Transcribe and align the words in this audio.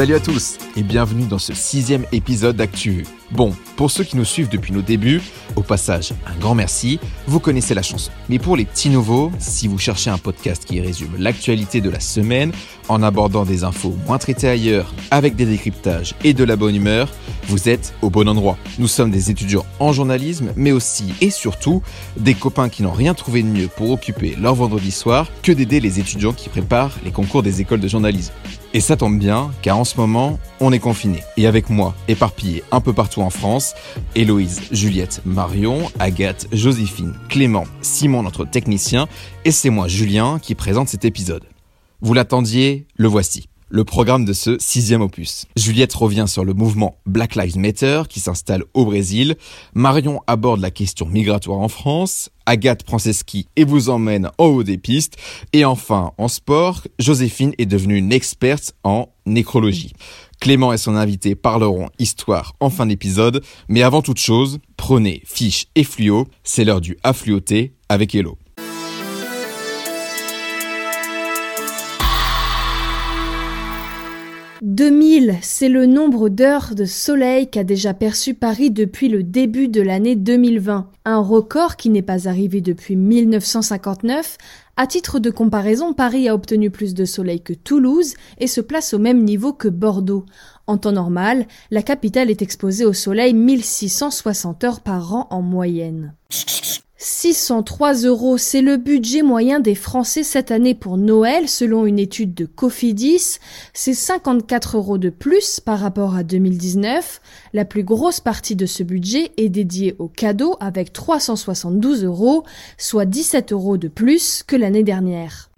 Salut 0.00 0.14
à 0.14 0.20
tous 0.20 0.56
et 0.78 0.82
bienvenue 0.82 1.26
dans 1.26 1.36
ce 1.36 1.52
sixième 1.52 2.06
épisode 2.10 2.56
d'Actu. 2.56 3.04
Bon, 3.32 3.54
pour 3.76 3.90
ceux 3.90 4.02
qui 4.02 4.16
nous 4.16 4.24
suivent 4.24 4.48
depuis 4.48 4.72
nos 4.72 4.80
débuts, 4.80 5.20
au 5.56 5.62
passage, 5.62 6.14
un 6.26 6.34
grand 6.38 6.54
merci, 6.54 6.98
vous 7.26 7.38
connaissez 7.38 7.74
la 7.74 7.82
chanson. 7.82 8.10
Mais 8.30 8.38
pour 8.38 8.56
les 8.56 8.64
petits 8.64 8.88
nouveaux, 8.88 9.30
si 9.38 9.68
vous 9.68 9.76
cherchez 9.76 10.08
un 10.08 10.16
podcast 10.16 10.64
qui 10.64 10.80
résume 10.80 11.10
l'actualité 11.18 11.82
de 11.82 11.90
la 11.90 12.00
semaine 12.00 12.50
en 12.88 13.02
abordant 13.02 13.44
des 13.44 13.62
infos 13.62 13.94
moins 14.06 14.16
traitées 14.16 14.48
ailleurs, 14.48 14.94
avec 15.10 15.36
des 15.36 15.44
décryptages 15.44 16.14
et 16.24 16.32
de 16.32 16.44
la 16.44 16.56
bonne 16.56 16.76
humeur, 16.76 17.10
vous 17.46 17.68
êtes 17.68 17.92
au 18.00 18.08
bon 18.08 18.26
endroit. 18.26 18.56
Nous 18.78 18.88
sommes 18.88 19.10
des 19.10 19.30
étudiants 19.30 19.66
en 19.80 19.92
journalisme, 19.92 20.54
mais 20.56 20.72
aussi 20.72 21.12
et 21.20 21.28
surtout 21.28 21.82
des 22.16 22.32
copains 22.32 22.70
qui 22.70 22.82
n'ont 22.82 22.90
rien 22.90 23.12
trouvé 23.12 23.42
de 23.42 23.48
mieux 23.48 23.68
pour 23.68 23.90
occuper 23.90 24.34
leur 24.40 24.54
vendredi 24.54 24.92
soir 24.92 25.28
que 25.42 25.52
d'aider 25.52 25.78
les 25.78 26.00
étudiants 26.00 26.32
qui 26.32 26.48
préparent 26.48 26.96
les 27.04 27.10
concours 27.10 27.42
des 27.42 27.60
écoles 27.60 27.80
de 27.80 27.88
journalisme. 27.88 28.32
Et 28.72 28.80
ça 28.80 28.96
tombe 28.96 29.18
bien, 29.18 29.50
car 29.62 29.78
en 29.78 29.84
ce 29.84 29.96
moment, 29.96 30.38
on 30.60 30.72
est 30.72 30.78
confiné. 30.78 31.24
Et 31.36 31.48
avec 31.48 31.70
moi, 31.70 31.92
éparpillé 32.06 32.62
un 32.70 32.80
peu 32.80 32.92
partout 32.92 33.20
en 33.20 33.30
France, 33.30 33.74
Héloïse, 34.14 34.60
Juliette, 34.70 35.22
Marion, 35.24 35.90
Agathe, 35.98 36.46
Joséphine, 36.52 37.14
Clément, 37.28 37.64
Simon, 37.82 38.22
notre 38.22 38.44
technicien, 38.44 39.08
et 39.44 39.50
c'est 39.50 39.70
moi, 39.70 39.88
Julien, 39.88 40.38
qui 40.40 40.54
présente 40.54 40.88
cet 40.88 41.04
épisode. 41.04 41.44
Vous 42.00 42.14
l'attendiez, 42.14 42.86
le 42.94 43.08
voici 43.08 43.49
le 43.70 43.84
programme 43.84 44.24
de 44.24 44.32
ce 44.32 44.56
sixième 44.58 45.00
opus. 45.00 45.46
Juliette 45.56 45.94
revient 45.94 46.26
sur 46.26 46.44
le 46.44 46.52
mouvement 46.52 46.96
Black 47.06 47.36
Lives 47.36 47.56
Matter 47.56 48.02
qui 48.08 48.20
s'installe 48.20 48.64
au 48.74 48.84
Brésil. 48.84 49.36
Marion 49.74 50.20
aborde 50.26 50.60
la 50.60 50.70
question 50.70 51.06
migratoire 51.06 51.60
en 51.60 51.68
France. 51.68 52.30
Agathe 52.46 52.82
prend 52.82 52.98
ses 52.98 53.12
et 53.54 53.64
vous 53.64 53.90
emmène 53.90 54.30
en 54.38 54.46
haut 54.46 54.64
des 54.64 54.76
pistes. 54.76 55.16
Et 55.52 55.64
enfin, 55.64 56.12
en 56.18 56.26
sport, 56.26 56.82
Joséphine 56.98 57.52
est 57.58 57.66
devenue 57.66 57.96
une 57.96 58.12
experte 58.12 58.74
en 58.82 59.08
nécrologie. 59.24 59.92
Clément 60.40 60.72
et 60.72 60.78
son 60.78 60.96
invité 60.96 61.36
parleront 61.36 61.90
histoire 61.98 62.54
en 62.58 62.70
fin 62.70 62.86
d'épisode. 62.86 63.44
Mais 63.68 63.82
avant 63.82 64.02
toute 64.02 64.18
chose, 64.18 64.58
prenez 64.76 65.22
fiche 65.24 65.66
et 65.76 65.84
fluo. 65.84 66.26
C'est 66.42 66.64
l'heure 66.64 66.80
du 66.80 66.96
affluoté 67.04 67.74
avec 67.88 68.14
Hello. 68.14 68.39
2000, 74.62 75.36
c'est 75.40 75.70
le 75.70 75.86
nombre 75.86 76.28
d'heures 76.28 76.74
de 76.74 76.84
soleil 76.84 77.48
qu'a 77.48 77.64
déjà 77.64 77.94
perçu 77.94 78.34
Paris 78.34 78.70
depuis 78.70 79.08
le 79.08 79.22
début 79.22 79.68
de 79.68 79.80
l'année 79.80 80.16
2020, 80.16 80.90
un 81.06 81.18
record 81.18 81.76
qui 81.76 81.88
n'est 81.88 82.02
pas 82.02 82.28
arrivé 82.28 82.60
depuis 82.60 82.94
1959. 82.94 84.36
À 84.76 84.86
titre 84.86 85.18
de 85.18 85.30
comparaison, 85.30 85.94
Paris 85.94 86.28
a 86.28 86.34
obtenu 86.34 86.70
plus 86.70 86.92
de 86.92 87.06
soleil 87.06 87.40
que 87.40 87.54
Toulouse 87.54 88.12
et 88.36 88.46
se 88.46 88.60
place 88.60 88.92
au 88.92 88.98
même 88.98 89.24
niveau 89.24 89.54
que 89.54 89.68
Bordeaux. 89.68 90.26
En 90.66 90.76
temps 90.76 90.92
normal, 90.92 91.46
la 91.70 91.82
capitale 91.82 92.30
est 92.30 92.42
exposée 92.42 92.84
au 92.84 92.92
soleil 92.92 93.32
1660 93.32 94.64
heures 94.64 94.80
par 94.80 95.14
an 95.14 95.26
en 95.30 95.40
moyenne. 95.40 96.12
603 97.02 98.02
euros, 98.02 98.36
c'est 98.36 98.60
le 98.60 98.76
budget 98.76 99.22
moyen 99.22 99.58
des 99.58 99.74
Français 99.74 100.22
cette 100.22 100.50
année 100.50 100.74
pour 100.74 100.98
Noël, 100.98 101.48
selon 101.48 101.86
une 101.86 101.98
étude 101.98 102.34
de 102.34 102.44
Cofidis. 102.44 103.38
C'est 103.72 103.94
54 103.94 104.76
euros 104.76 104.98
de 104.98 105.08
plus 105.08 105.60
par 105.60 105.78
rapport 105.78 106.14
à 106.14 106.24
2019. 106.24 107.22
La 107.54 107.64
plus 107.64 107.84
grosse 107.84 108.20
partie 108.20 108.54
de 108.54 108.66
ce 108.66 108.82
budget 108.82 109.32
est 109.38 109.48
dédiée 109.48 109.96
aux 109.98 110.08
cadeaux 110.08 110.56
avec 110.60 110.92
372 110.92 112.04
euros, 112.04 112.44
soit 112.76 113.06
17 113.06 113.52
euros 113.52 113.78
de 113.78 113.88
plus 113.88 114.42
que 114.46 114.56
l'année 114.56 114.84
dernière. 114.84 115.48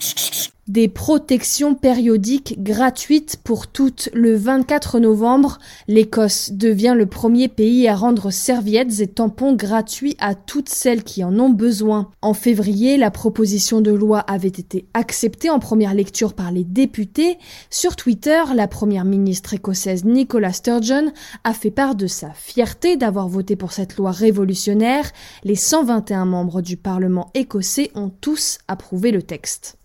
Des 0.73 0.89
protections 0.89 1.75
périodiques 1.75 2.63
gratuites 2.63 3.37
pour 3.45 3.67
toutes. 3.67 4.09
Le 4.15 4.35
24 4.35 5.01
novembre, 5.01 5.59
l'Écosse 5.87 6.51
devient 6.51 6.95
le 6.97 7.05
premier 7.05 7.49
pays 7.49 7.87
à 7.89 7.95
rendre 7.95 8.31
serviettes 8.31 9.01
et 9.01 9.07
tampons 9.07 9.53
gratuits 9.53 10.17
à 10.19 10.35
toutes 10.35 10.71
celles 10.71 11.05
qui 11.05 11.25
en 11.25 11.39
ont 11.39 11.51
besoin. 11.51 12.09
En 12.23 12.33
février, 12.33 12.97
la 12.97 13.11
proposition 13.11 13.83
de 13.83 13.91
loi 13.91 14.21
avait 14.21 14.49
été 14.49 14.87
acceptée 14.95 15.51
en 15.51 15.59
première 15.59 15.93
lecture 15.93 16.33
par 16.33 16.51
les 16.51 16.65
députés. 16.65 17.37
Sur 17.69 17.95
Twitter, 17.95 18.41
la 18.55 18.67
première 18.67 19.05
ministre 19.05 19.53
écossaise 19.53 20.07
Nicola 20.07 20.55
Sturgeon 20.55 21.13
a 21.45 21.53
fait 21.53 21.71
part 21.71 21.97
de 21.97 22.07
sa 22.07 22.31
fierté 22.31 22.97
d'avoir 22.97 23.29
voté 23.29 23.57
pour 23.57 23.73
cette 23.73 23.99
loi 23.99 24.11
révolutionnaire. 24.11 25.13
Les 25.45 25.55
121 25.55 26.25
membres 26.25 26.63
du 26.63 26.79
Parlement 26.79 27.31
écossais 27.35 27.91
ont 27.95 28.09
tous 28.09 28.57
approuvé 28.69 29.11
le 29.11 29.23
texte. 29.23 29.77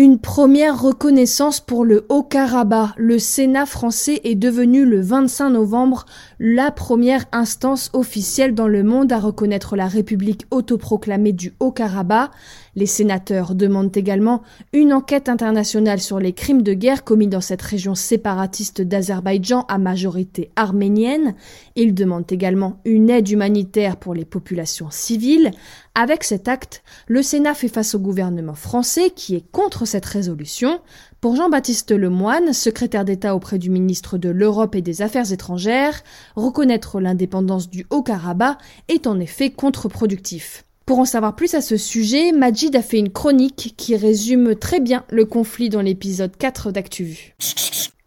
Une 0.00 0.20
première 0.20 0.80
reconnaissance 0.80 1.58
pour 1.58 1.84
le 1.84 2.06
Haut-Karabakh. 2.08 2.90
Le 2.98 3.18
Sénat 3.18 3.66
français 3.66 4.20
est 4.22 4.36
devenu 4.36 4.84
le 4.84 5.00
25 5.00 5.50
novembre 5.50 6.06
la 6.38 6.70
première 6.70 7.24
instance 7.32 7.90
officielle 7.94 8.54
dans 8.54 8.68
le 8.68 8.84
monde 8.84 9.10
à 9.10 9.18
reconnaître 9.18 9.74
la 9.74 9.88
République 9.88 10.46
autoproclamée 10.52 11.32
du 11.32 11.52
Haut-Karabakh. 11.58 12.30
Les 12.76 12.86
sénateurs 12.86 13.56
demandent 13.56 13.96
également 13.96 14.42
une 14.72 14.92
enquête 14.92 15.28
internationale 15.28 15.98
sur 15.98 16.20
les 16.20 16.32
crimes 16.32 16.62
de 16.62 16.74
guerre 16.74 17.02
commis 17.02 17.26
dans 17.26 17.40
cette 17.40 17.62
région 17.62 17.96
séparatiste 17.96 18.82
d'Azerbaïdjan 18.82 19.64
à 19.66 19.78
majorité 19.78 20.52
arménienne. 20.54 21.34
Ils 21.74 21.92
demandent 21.92 22.30
également 22.30 22.80
une 22.84 23.10
aide 23.10 23.28
humanitaire 23.28 23.96
pour 23.96 24.14
les 24.14 24.24
populations 24.24 24.90
civiles. 24.92 25.50
Avec 25.96 26.22
cet 26.22 26.46
acte, 26.46 26.84
le 27.08 27.22
Sénat 27.22 27.54
fait 27.54 27.66
face 27.66 27.96
au 27.96 27.98
gouvernement 27.98 28.54
français 28.54 29.10
qui 29.10 29.34
est 29.34 29.50
contre 29.50 29.87
cette 29.88 30.06
résolution. 30.06 30.80
Pour 31.20 31.34
Jean-Baptiste 31.34 31.90
Lemoine, 31.90 32.52
secrétaire 32.52 33.04
d'État 33.04 33.34
auprès 33.34 33.58
du 33.58 33.70
ministre 33.70 34.18
de 34.18 34.28
l'Europe 34.28 34.74
et 34.74 34.82
des 34.82 35.02
Affaires 35.02 35.32
étrangères, 35.32 36.04
reconnaître 36.36 37.00
l'indépendance 37.00 37.68
du 37.68 37.86
Haut-Karabakh 37.90 38.58
est 38.88 39.06
en 39.06 39.18
effet 39.18 39.50
contre-productif. 39.50 40.64
Pour 40.86 41.00
en 41.00 41.04
savoir 41.04 41.34
plus 41.34 41.54
à 41.54 41.60
ce 41.60 41.76
sujet, 41.76 42.32
Majid 42.32 42.74
a 42.76 42.82
fait 42.82 42.98
une 42.98 43.10
chronique 43.10 43.74
qui 43.76 43.96
résume 43.96 44.54
très 44.54 44.80
bien 44.80 45.04
le 45.10 45.24
conflit 45.24 45.68
dans 45.68 45.82
l'épisode 45.82 46.36
4 46.36 46.70
d'ActuVu. 46.70 47.34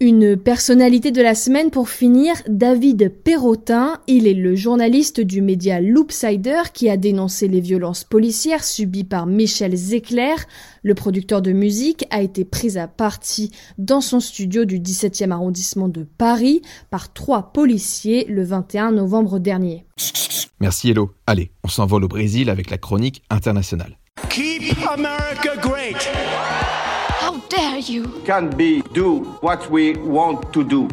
Une 0.03 0.35
personnalité 0.35 1.12
de 1.12 1.22
la 1.22 1.35
semaine 1.35 1.69
pour 1.69 1.88
finir, 1.88 2.34
David 2.47 3.13
Perrotin. 3.23 4.00
Il 4.07 4.25
est 4.25 4.34
le 4.34 4.56
journaliste 4.56 5.22
du 5.22 5.44
média 5.44 5.79
Loopsider 5.79 6.63
qui 6.73 6.89
a 6.89 6.97
dénoncé 6.97 7.47
les 7.47 7.62
violences 7.62 8.03
policières 8.03 8.63
subies 8.63 9.03
par 9.03 9.28
Michel 9.28 9.75
Zecler. 9.75 10.34
Le 10.81 10.95
producteur 10.95 11.44
de 11.44 11.51
musique 11.51 12.07
a 12.09 12.23
été 12.23 12.45
pris 12.45 12.79
à 12.79 12.88
partie 12.88 13.51
dans 13.78 14.01
son 14.01 14.19
studio 14.19 14.66
du 14.66 14.79
17e 14.79 15.29
arrondissement 15.29 15.88
de 15.88 16.03
Paris 16.18 16.63
par 16.89 17.13
trois 17.13 17.53
policiers 17.53 18.25
le 18.28 18.44
21 18.44 18.94
novembre 18.94 19.38
dernier. 19.38 19.85
Merci 20.59 20.89
Hello. 20.89 21.12
Allez, 21.28 21.51
on 21.63 21.68
s'envole 21.68 22.06
au 22.06 22.07
Brésil 22.07 22.50
avec 22.50 22.72
la 22.72 22.79
chronique 22.79 23.22
internationale. 23.29 24.00
Keep 24.29 24.63
America 24.91 25.56
great. 25.62 26.09
How 27.81 27.88
dare 27.88 27.96
you? 27.96 28.22
can 28.25 28.50
be 28.56 28.81
do 28.94 29.24
what 29.42 29.72
we 29.72 29.97
want 29.97 30.53
to 30.53 30.64
do. 30.64 30.88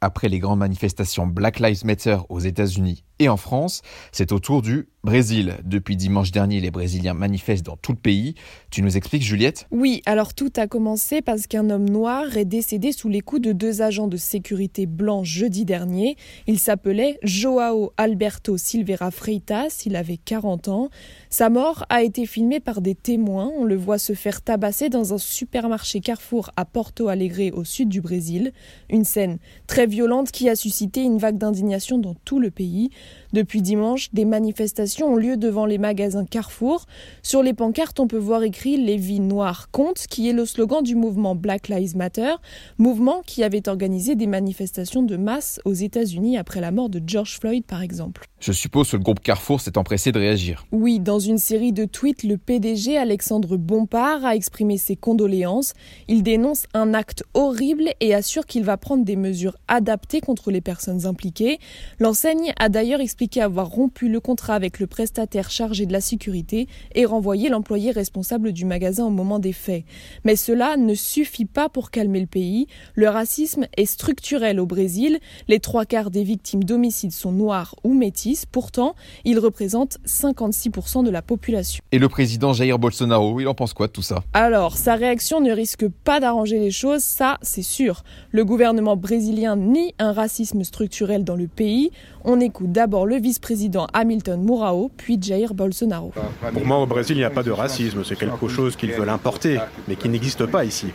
Après 0.00 0.28
les 0.28 0.38
grandes 0.38 0.60
manifestations 0.60 1.26
Black 1.26 1.58
Lives 1.58 1.84
Matter 1.84 2.18
aux 2.28 2.38
États-Unis 2.38 3.04
et 3.18 3.28
en 3.28 3.36
France, 3.36 3.82
c'est 4.12 4.30
au 4.30 4.38
tour 4.38 4.62
du 4.62 4.88
Brésil. 5.02 5.56
Depuis 5.64 5.96
dimanche 5.96 6.30
dernier, 6.30 6.60
les 6.60 6.70
Brésiliens 6.70 7.14
manifestent 7.14 7.64
dans 7.64 7.76
tout 7.76 7.92
le 7.92 7.98
pays. 7.98 8.34
Tu 8.70 8.82
nous 8.82 8.96
expliques, 8.96 9.22
Juliette? 9.22 9.66
Oui, 9.70 10.02
alors 10.06 10.34
tout 10.34 10.52
a 10.56 10.68
commencé 10.68 11.20
parce 11.20 11.46
qu'un 11.46 11.70
homme 11.70 11.88
noir 11.88 12.36
est 12.36 12.44
décédé 12.44 12.92
sous 12.92 13.08
les 13.08 13.20
coups 13.20 13.42
de 13.42 13.52
deux 13.52 13.82
agents 13.82 14.06
de 14.06 14.16
sécurité 14.16 14.86
blancs 14.86 15.24
jeudi 15.24 15.64
dernier. 15.64 16.16
Il 16.46 16.60
s'appelait 16.60 17.18
Joao 17.24 17.92
Alberto 17.96 18.56
Silveira 18.56 19.10
Freitas, 19.10 19.82
il 19.86 19.96
avait 19.96 20.18
40 20.18 20.68
ans. 20.68 20.88
Sa 21.30 21.50
mort 21.50 21.86
a 21.88 22.02
été 22.02 22.24
filmée 22.24 22.60
par 22.60 22.80
des 22.80 22.94
témoins. 22.94 23.50
On 23.58 23.64
le 23.64 23.76
voit 23.76 23.98
se 23.98 24.12
faire 24.12 24.42
tabasser 24.42 24.90
dans 24.90 25.14
un 25.14 25.18
supermarché 25.18 26.00
Carrefour 26.00 26.50
à 26.56 26.64
Porto 26.64 27.08
Alegre 27.08 27.56
au 27.56 27.64
sud 27.64 27.88
du 27.88 28.00
Brésil. 28.00 28.52
Une 28.90 29.04
scène 29.04 29.38
très 29.66 29.87
violente 29.88 30.30
qui 30.30 30.48
a 30.48 30.54
suscité 30.54 31.02
une 31.02 31.18
vague 31.18 31.38
d'indignation 31.38 31.98
dans 31.98 32.14
tout 32.24 32.38
le 32.38 32.50
pays. 32.50 32.90
Depuis 33.32 33.60
dimanche, 33.60 34.08
des 34.12 34.24
manifestations 34.24 35.12
ont 35.12 35.16
lieu 35.16 35.36
devant 35.36 35.66
les 35.66 35.78
magasins 35.78 36.24
Carrefour. 36.24 36.86
Sur 37.22 37.42
les 37.42 37.54
pancartes, 37.54 38.00
on 38.00 38.06
peut 38.06 38.16
voir 38.16 38.42
écrit 38.42 38.76
Les 38.76 38.96
vies 38.96 39.20
noires 39.20 39.70
comptent, 39.70 40.06
qui 40.08 40.28
est 40.28 40.32
le 40.32 40.46
slogan 40.46 40.82
du 40.82 40.94
mouvement 40.94 41.34
Black 41.34 41.68
Lives 41.68 41.96
Matter, 41.96 42.34
mouvement 42.78 43.22
qui 43.26 43.42
avait 43.42 43.68
organisé 43.68 44.14
des 44.14 44.26
manifestations 44.26 45.02
de 45.02 45.16
masse 45.16 45.60
aux 45.64 45.74
États-Unis 45.74 46.38
après 46.38 46.60
la 46.60 46.70
mort 46.70 46.88
de 46.88 47.02
George 47.04 47.38
Floyd, 47.38 47.64
par 47.64 47.82
exemple. 47.82 48.26
Je 48.40 48.52
suppose 48.52 48.90
que 48.90 48.96
le 48.96 49.02
groupe 49.02 49.20
Carrefour 49.20 49.60
s'est 49.60 49.76
empressé 49.76 50.12
de 50.12 50.18
réagir. 50.18 50.64
Oui, 50.70 51.00
dans 51.00 51.18
une 51.18 51.38
série 51.38 51.72
de 51.72 51.84
tweets, 51.84 52.22
le 52.22 52.38
PDG 52.38 52.96
Alexandre 52.96 53.56
Bompard 53.56 54.24
a 54.24 54.36
exprimé 54.36 54.78
ses 54.78 54.94
condoléances. 54.94 55.74
Il 56.06 56.22
dénonce 56.22 56.66
un 56.72 56.94
acte 56.94 57.24
horrible 57.34 57.90
et 58.00 58.14
assure 58.14 58.46
qu'il 58.46 58.64
va 58.64 58.76
prendre 58.76 59.04
des 59.04 59.16
mesures 59.16 59.56
adaptées 59.78 60.20
contre 60.20 60.50
les 60.50 60.60
personnes 60.60 61.06
impliquées. 61.06 61.60
L'enseigne 62.00 62.52
a 62.58 62.68
d'ailleurs 62.68 63.00
expliqué 63.00 63.40
avoir 63.40 63.68
rompu 63.68 64.08
le 64.08 64.18
contrat 64.18 64.54
avec 64.54 64.80
le 64.80 64.88
prestataire 64.88 65.50
chargé 65.50 65.86
de 65.86 65.92
la 65.92 66.00
sécurité 66.00 66.66
et 66.96 67.04
renvoyé 67.04 67.48
l'employé 67.48 67.92
responsable 67.92 68.52
du 68.52 68.64
magasin 68.64 69.04
au 69.04 69.10
moment 69.10 69.38
des 69.38 69.52
faits. 69.52 69.84
Mais 70.24 70.34
cela 70.34 70.76
ne 70.76 70.94
suffit 70.94 71.44
pas 71.44 71.68
pour 71.68 71.92
calmer 71.92 72.20
le 72.20 72.26
pays. 72.26 72.66
Le 72.94 73.08
racisme 73.08 73.66
est 73.76 73.86
structurel 73.86 74.58
au 74.58 74.66
Brésil. 74.66 75.20
Les 75.46 75.60
trois 75.60 75.84
quarts 75.84 76.10
des 76.10 76.24
victimes 76.24 76.64
d'homicides 76.64 77.12
sont 77.12 77.32
noirs 77.32 77.76
ou 77.84 77.94
métis. 77.94 78.46
Pourtant, 78.46 78.96
ils 79.24 79.38
représentent 79.38 79.98
56% 80.06 81.04
de 81.04 81.10
la 81.10 81.22
population. 81.22 81.82
Et 81.92 81.98
le 82.00 82.08
président 82.08 82.52
Jair 82.52 82.80
Bolsonaro, 82.80 83.38
il 83.38 83.46
en 83.46 83.54
pense 83.54 83.74
quoi 83.74 83.86
de 83.86 83.92
tout 83.92 84.02
ça? 84.02 84.24
Alors, 84.32 84.76
sa 84.76 84.96
réaction 84.96 85.40
ne 85.40 85.52
risque 85.52 85.86
pas 85.88 86.18
d'arranger 86.18 86.58
les 86.58 86.72
choses, 86.72 87.04
ça 87.04 87.38
c'est 87.42 87.62
sûr. 87.62 88.02
Le 88.32 88.44
gouvernement 88.44 88.96
brésilien 88.96 89.56
nie 89.68 89.94
un 89.98 90.12
racisme 90.12 90.64
structurel 90.64 91.24
dans 91.24 91.36
le 91.36 91.46
pays. 91.46 91.90
On 92.24 92.40
écoute 92.40 92.72
d'abord 92.72 93.06
le 93.06 93.16
vice-président 93.16 93.86
Hamilton 93.92 94.42
Mourao, 94.42 94.90
puis 94.96 95.18
Jair 95.20 95.54
Bolsonaro. 95.54 96.12
Pour 96.52 96.66
moi, 96.66 96.78
au 96.78 96.86
Brésil, 96.86 97.16
il 97.16 97.20
n'y 97.20 97.24
a 97.24 97.30
pas 97.30 97.42
de 97.42 97.50
racisme. 97.50 98.02
C'est 98.04 98.16
quelque 98.16 98.48
chose 98.48 98.74
qu'ils 98.76 98.92
veulent 98.92 99.08
importer, 99.08 99.58
mais 99.86 99.96
qui 99.96 100.08
n'existe 100.08 100.46
pas 100.46 100.64
ici. 100.64 100.88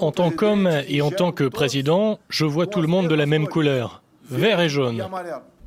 En 0.00 0.12
tant 0.12 0.30
qu'homme 0.30 0.70
et 0.88 1.02
en 1.02 1.10
tant 1.10 1.32
que 1.32 1.44
président, 1.44 2.18
je 2.30 2.46
vois 2.46 2.66
tout 2.66 2.80
le 2.80 2.88
monde 2.88 3.08
de 3.08 3.14
la 3.14 3.26
même 3.26 3.48
couleur, 3.48 4.02
vert 4.30 4.60
et 4.60 4.68
jaune. 4.68 5.04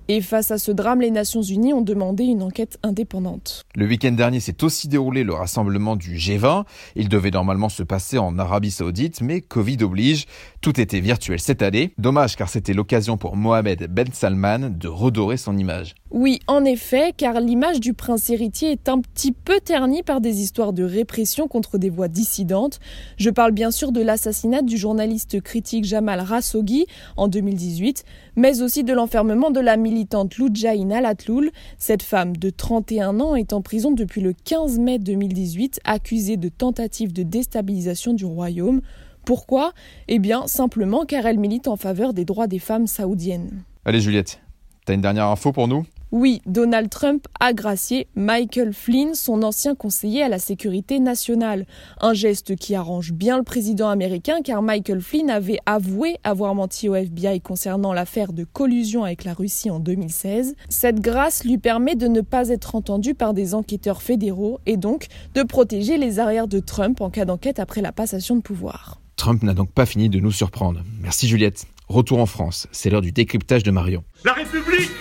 Et 0.10 0.22
face 0.22 0.52
à 0.52 0.58
ce 0.58 0.72
drame, 0.72 1.02
les 1.02 1.12
Nations 1.12 1.42
Unies 1.42 1.74
ont 1.74 1.82
demandé 1.82 2.24
une 2.24 2.42
enquête 2.42 2.80
indépendante. 2.82 3.66
Le 3.76 3.86
week-end 3.86 4.14
dernier 4.14 4.40
s'est 4.40 4.64
aussi 4.64 4.88
déroulé 4.88 5.26
le 5.26 5.34
rassemblement 5.34 5.98
du 5.98 6.16
G20. 6.16 6.64
Il 6.96 7.10
devait 7.10 7.30
normalement 7.30 7.68
se 7.68 7.84
passer 7.84 8.18
en 8.18 8.40
Arabie 8.40 8.72
Saoudite, 8.72 9.20
mais 9.20 9.42
Covid 9.42 9.84
oblige. 9.84 10.26
Tout 10.62 10.80
était 10.80 11.02
virtuel 11.02 11.42
cette 11.42 11.62
année. 11.62 11.94
Dommage 11.98 12.38
car 12.38 12.48
c'était 12.48 12.74
l'occasion 12.74 13.18
pour 13.18 13.36
Mohamed 13.36 13.88
Ben 13.94 14.08
Salman 14.14 14.70
de 14.70 14.88
redorer 14.88 15.36
son 15.36 15.58
image. 15.58 15.94
Oui, 16.10 16.40
en 16.48 16.64
effet, 16.64 17.12
car 17.16 17.42
l'image 17.42 17.82
du 17.82 17.94
prince 17.94 18.30
héritier 18.30 18.72
est 18.72 18.88
un 18.88 19.02
petit 19.02 19.34
peu 19.34 19.60
ternie 19.60 20.04
par 20.04 20.22
des 20.22 20.42
histoires 20.42 20.72
de 20.72 20.84
répression 20.84 21.50
contre 21.50 21.78
des 21.78 21.90
voix 21.90 22.08
dissidentes. 22.08 22.80
Je 23.18 23.30
parle 23.30 23.52
bien 23.52 23.72
sûr 23.72 23.92
de 23.92 24.02
l'assassinat 24.02 24.62
du 24.62 24.78
journaliste 24.78 25.42
critique 25.42 25.84
Jamal 25.84 26.22
Rassogui 26.22 26.86
en 27.18 27.28
2018, 27.28 28.06
mais 28.38 28.62
aussi 28.62 28.86
de 28.86 28.94
l'enfermement 28.94 29.52
de 29.52 29.60
la 29.60 29.76
militante 29.76 30.38
Loujaïn 30.38 30.92
Alatloul. 30.92 31.52
Cette 31.78 32.04
femme 32.04 32.38
de 32.38 32.50
31 32.50 33.20
ans 33.20 33.36
est 33.36 33.52
en 33.52 33.62
prison 33.62 33.92
depuis 33.92 34.22
le 34.22 34.34
15 34.34 34.80
mai 34.80 35.00
2018, 35.00 35.82
accusée 35.84 36.38
de 36.38 36.48
tentative 36.48 37.12
de 37.12 37.24
déstabilisation 37.24 38.14
du 38.14 38.24
royaume. 38.24 38.82
Pourquoi? 39.26 39.74
Eh 40.08 40.20
bien, 40.20 40.48
simplement 40.48 41.04
car 41.04 41.26
elle 41.26 41.40
milite 41.40 41.68
en 41.68 41.76
faveur 41.76 42.14
des 42.14 42.24
droits 42.24 42.48
des 42.48 42.60
femmes 42.60 42.88
saoudiennes. 42.88 43.64
Allez 43.84 44.00
Juliette, 44.00 44.40
t'as 44.86 44.94
une 44.94 45.02
dernière 45.02 45.26
info 45.26 45.52
pour 45.52 45.68
nous? 45.68 45.86
Oui, 46.12 46.42
Donald 46.46 46.90
Trump 46.90 47.28
a 47.40 47.52
gracié 47.52 48.08
Michael 48.16 48.74
Flynn, 48.74 49.14
son 49.14 49.44
ancien 49.44 49.76
conseiller 49.76 50.24
à 50.24 50.30
la 50.30 50.40
sécurité 50.40 51.00
nationale. 51.00 51.66
Un 52.00 52.14
geste 52.14 52.56
qui 52.56 52.76
arrange 52.76 53.12
bien 53.12 53.38
le 53.38 53.44
président 53.44 53.90
américain 53.90 54.38
car 54.44 54.62
Michael 54.62 55.02
Flynn 55.02 55.30
avait 55.30 55.60
avoué 55.66 56.18
avoir 56.24 56.56
menti 56.56 56.88
au 56.88 56.96
FBI 56.96 57.42
concernant 57.42 57.92
l'affaire 57.92 58.32
de 58.32 58.46
collusion 58.46 59.04
avec 59.04 59.26
la 59.26 59.34
Russie 59.34 59.70
en 59.70 59.80
2016. 59.80 60.56
Cette 60.70 61.02
grâce 61.02 61.44
lui 61.44 61.58
permet 61.58 61.96
de 61.96 62.08
ne 62.08 62.22
pas 62.22 62.50
être 62.50 62.76
entendu 62.76 63.14
par 63.14 63.34
des 63.34 63.54
enquêteurs 63.54 64.02
fédéraux 64.02 64.60
et 64.66 64.78
donc 64.78 65.08
de 65.34 65.44
protéger 65.44 65.98
les 65.98 66.20
arrières 66.20 66.48
de 66.48 66.60
Trump 66.60 67.02
en 67.02 67.10
cas 67.10 67.26
d'enquête 67.26 67.60
après 67.60 67.82
la 67.82 67.92
passation 67.92 68.38
de 68.38 68.42
pouvoir. 68.42 69.02
Trump 69.18 69.44
n'a 69.44 69.54
donc 69.54 69.72
pas 69.72 69.86
fini 69.86 70.08
de 70.08 70.20
nous 70.20 70.32
surprendre. 70.32 70.84
Merci 71.02 71.28
Juliette. 71.28 71.66
Retour 71.90 72.20
en 72.20 72.26
France, 72.26 72.68
c'est 72.72 72.90
l'heure 72.90 73.02
du 73.02 73.14
décryptage 73.14 73.64
de 73.64 73.72
Marion. 73.72 74.04
La 74.26 74.34
République, 74.34 74.92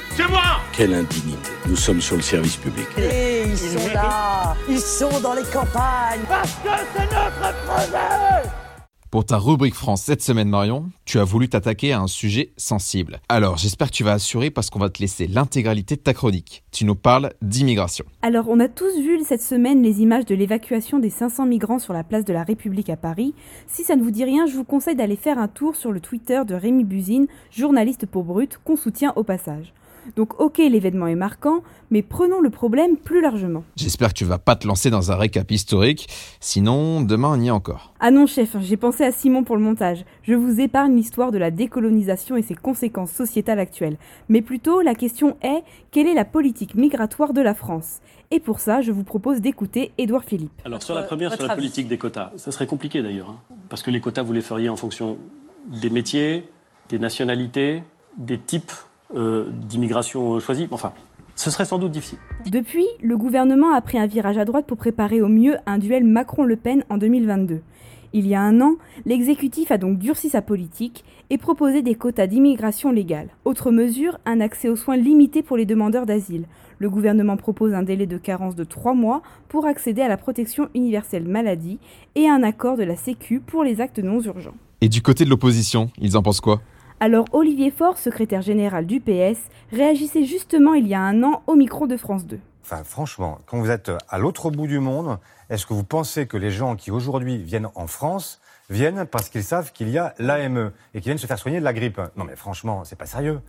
Quelle 0.76 0.92
indignité. 0.92 1.52
Nous 1.66 1.76
sommes 1.76 2.02
sur 2.02 2.16
le 2.16 2.22
service 2.22 2.56
public. 2.56 2.86
Et 2.98 3.44
ils 3.48 3.56
sont 3.56 3.94
là 3.94 4.54
Ils 4.68 4.78
sont 4.78 5.20
dans 5.22 5.32
les 5.32 5.44
campagnes 5.44 6.20
Parce 6.28 6.52
que 6.56 6.68
c'est 6.94 7.04
notre 7.04 7.64
projet 7.64 8.50
pour 9.08 9.24
ta 9.24 9.38
rubrique 9.38 9.74
France 9.74 10.02
cette 10.02 10.20
semaine, 10.20 10.50
Marion, 10.50 10.90
tu 11.06 11.18
as 11.18 11.24
voulu 11.24 11.48
t'attaquer 11.48 11.92
à 11.92 12.00
un 12.00 12.06
sujet 12.06 12.52
sensible. 12.58 13.20
Alors, 13.30 13.56
j'espère 13.56 13.88
que 13.88 13.94
tu 13.94 14.04
vas 14.04 14.12
assurer 14.12 14.50
parce 14.50 14.68
qu'on 14.68 14.80
va 14.80 14.90
te 14.90 15.00
laisser 15.00 15.26
l'intégralité 15.26 15.94
de 15.94 16.00
ta 16.00 16.12
chronique. 16.12 16.64
Tu 16.70 16.84
nous 16.84 16.96
parles 16.96 17.32
d'immigration. 17.40 18.04
Alors, 18.20 18.46
on 18.48 18.60
a 18.60 18.68
tous 18.68 19.00
vu 19.00 19.18
cette 19.24 19.40
semaine 19.40 19.82
les 19.82 20.02
images 20.02 20.26
de 20.26 20.34
l'évacuation 20.34 20.98
des 20.98 21.08
500 21.08 21.46
migrants 21.46 21.78
sur 21.78 21.94
la 21.94 22.04
place 22.04 22.26
de 22.26 22.34
la 22.34 22.42
République 22.42 22.90
à 22.90 22.96
Paris. 22.96 23.32
Si 23.68 23.84
ça 23.84 23.96
ne 23.96 24.02
vous 24.02 24.10
dit 24.10 24.24
rien, 24.24 24.44
je 24.44 24.56
vous 24.56 24.64
conseille 24.64 24.96
d'aller 24.96 25.16
faire 25.16 25.38
un 25.38 25.48
tour 25.48 25.76
sur 25.76 25.92
le 25.92 26.00
Twitter 26.00 26.42
de 26.46 26.54
Rémi 26.54 26.84
Buzine, 26.84 27.26
journaliste 27.50 28.04
pour 28.04 28.24
Brut, 28.24 28.58
qu'on 28.64 28.76
soutient 28.76 29.14
au 29.16 29.22
passage. 29.22 29.72
Donc 30.14 30.40
ok, 30.40 30.58
l'événement 30.58 31.06
est 31.06 31.16
marquant, 31.16 31.62
mais 31.90 32.02
prenons 32.02 32.40
le 32.40 32.50
problème 32.50 32.96
plus 32.96 33.20
largement. 33.20 33.64
J'espère 33.76 34.08
que 34.08 34.18
tu 34.18 34.24
vas 34.24 34.38
pas 34.38 34.56
te 34.56 34.66
lancer 34.66 34.90
dans 34.90 35.10
un 35.10 35.16
récap 35.16 35.50
historique, 35.50 36.08
sinon 36.40 37.00
demain 37.00 37.32
on 37.32 37.40
y 37.40 37.48
est 37.48 37.50
encore. 37.50 37.92
Ah 38.00 38.10
non 38.10 38.26
chef, 38.26 38.56
j'ai 38.60 38.76
pensé 38.76 39.04
à 39.04 39.12
Simon 39.12 39.44
pour 39.44 39.56
le 39.56 39.62
montage. 39.62 40.04
Je 40.22 40.34
vous 40.34 40.60
épargne 40.60 40.94
l'histoire 40.94 41.32
de 41.32 41.38
la 41.38 41.50
décolonisation 41.50 42.36
et 42.36 42.42
ses 42.42 42.54
conséquences 42.54 43.10
sociétales 43.10 43.58
actuelles. 43.58 43.96
Mais 44.28 44.42
plutôt, 44.42 44.80
la 44.80 44.94
question 44.94 45.36
est, 45.42 45.62
quelle 45.90 46.06
est 46.06 46.14
la 46.14 46.24
politique 46.24 46.74
migratoire 46.74 47.32
de 47.32 47.40
la 47.40 47.54
France? 47.54 48.00
Et 48.30 48.40
pour 48.40 48.60
ça, 48.60 48.80
je 48.80 48.92
vous 48.92 49.04
propose 49.04 49.40
d'écouter 49.40 49.92
Édouard 49.98 50.24
Philippe. 50.24 50.60
Alors 50.64 50.82
sur 50.82 50.94
la 50.94 51.02
première, 51.02 51.32
sur 51.32 51.46
la 51.46 51.54
politique 51.54 51.88
des 51.88 51.98
quotas, 51.98 52.32
ça 52.36 52.50
serait 52.50 52.66
compliqué 52.66 53.02
d'ailleurs, 53.02 53.30
hein. 53.30 53.56
parce 53.68 53.82
que 53.82 53.90
les 53.90 54.00
quotas, 54.00 54.22
vous 54.22 54.32
les 54.32 54.40
feriez 54.40 54.68
en 54.68 54.76
fonction 54.76 55.18
des 55.68 55.90
métiers, 55.90 56.48
des 56.88 56.98
nationalités, 56.98 57.82
des 58.16 58.38
types 58.38 58.72
euh, 59.14 59.50
d'immigration 59.50 60.40
choisie. 60.40 60.68
Enfin, 60.70 60.92
ce 61.36 61.50
serait 61.50 61.64
sans 61.64 61.78
doute 61.78 61.92
difficile. 61.92 62.18
Depuis, 62.50 62.86
le 63.02 63.16
gouvernement 63.16 63.72
a 63.72 63.80
pris 63.80 63.98
un 63.98 64.06
virage 64.06 64.38
à 64.38 64.44
droite 64.44 64.66
pour 64.66 64.78
préparer 64.78 65.20
au 65.20 65.28
mieux 65.28 65.56
un 65.66 65.78
duel 65.78 66.04
Macron-Le 66.04 66.56
Pen 66.56 66.84
en 66.88 66.96
2022. 66.96 67.60
Il 68.12 68.26
y 68.26 68.34
a 68.34 68.40
un 68.40 68.60
an, 68.62 68.76
l'exécutif 69.04 69.70
a 69.70 69.76
donc 69.76 69.98
durci 69.98 70.30
sa 70.30 70.40
politique 70.40 71.04
et 71.28 71.36
proposé 71.36 71.82
des 71.82 71.94
quotas 71.94 72.26
d'immigration 72.26 72.90
légale. 72.90 73.28
Autre 73.44 73.70
mesure, 73.70 74.18
un 74.24 74.40
accès 74.40 74.70
aux 74.70 74.76
soins 74.76 74.96
limité 74.96 75.42
pour 75.42 75.58
les 75.58 75.66
demandeurs 75.66 76.06
d'asile. 76.06 76.46
Le 76.78 76.88
gouvernement 76.88 77.36
propose 77.36 77.74
un 77.74 77.82
délai 77.82 78.06
de 78.06 78.16
carence 78.16 78.54
de 78.54 78.64
3 78.64 78.94
mois 78.94 79.22
pour 79.48 79.66
accéder 79.66 80.02
à 80.02 80.08
la 80.08 80.16
protection 80.16 80.68
universelle 80.74 81.28
maladie 81.28 81.78
et 82.14 82.28
un 82.28 82.42
accord 82.42 82.76
de 82.76 82.84
la 82.84 82.96
Sécu 82.96 83.40
pour 83.40 83.64
les 83.64 83.80
actes 83.80 83.98
non 83.98 84.20
urgents. 84.20 84.54
Et 84.80 84.88
du 84.88 85.02
côté 85.02 85.24
de 85.24 85.30
l'opposition, 85.30 85.90
ils 85.98 86.16
en 86.16 86.22
pensent 86.22 86.40
quoi? 86.40 86.60
Alors 86.98 87.26
Olivier 87.32 87.70
Faure, 87.70 87.98
secrétaire 87.98 88.42
général 88.42 88.86
du 88.86 89.00
PS, 89.00 89.38
réagissait 89.70 90.24
justement 90.24 90.74
il 90.74 90.86
y 90.86 90.94
a 90.94 91.00
un 91.00 91.22
an 91.22 91.42
au 91.46 91.54
micro 91.54 91.86
de 91.86 91.96
France 91.96 92.26
2. 92.26 92.38
Enfin, 92.62 92.82
franchement, 92.84 93.38
quand 93.46 93.58
vous 93.58 93.70
êtes 93.70 93.92
à 94.08 94.18
l'autre 94.18 94.50
bout 94.50 94.66
du 94.66 94.78
monde, 94.78 95.18
est-ce 95.50 95.66
que 95.66 95.74
vous 95.74 95.84
pensez 95.84 96.26
que 96.26 96.36
les 96.36 96.50
gens 96.50 96.74
qui 96.74 96.90
aujourd'hui 96.90 97.36
viennent 97.36 97.68
en 97.74 97.86
France 97.86 98.40
viennent 98.70 99.06
parce 99.06 99.28
qu'ils 99.28 99.44
savent 99.44 99.72
qu'il 99.72 99.90
y 99.90 99.98
a 99.98 100.14
l'AME 100.18 100.72
et 100.94 101.00
qu'ils 101.00 101.10
viennent 101.10 101.18
se 101.18 101.26
faire 101.26 101.38
soigner 101.38 101.60
de 101.60 101.64
la 101.64 101.72
grippe? 101.72 102.00
Non 102.16 102.24
mais 102.24 102.34
franchement, 102.34 102.82
c'est 102.84 102.98
pas 102.98 103.06
sérieux. 103.06 103.40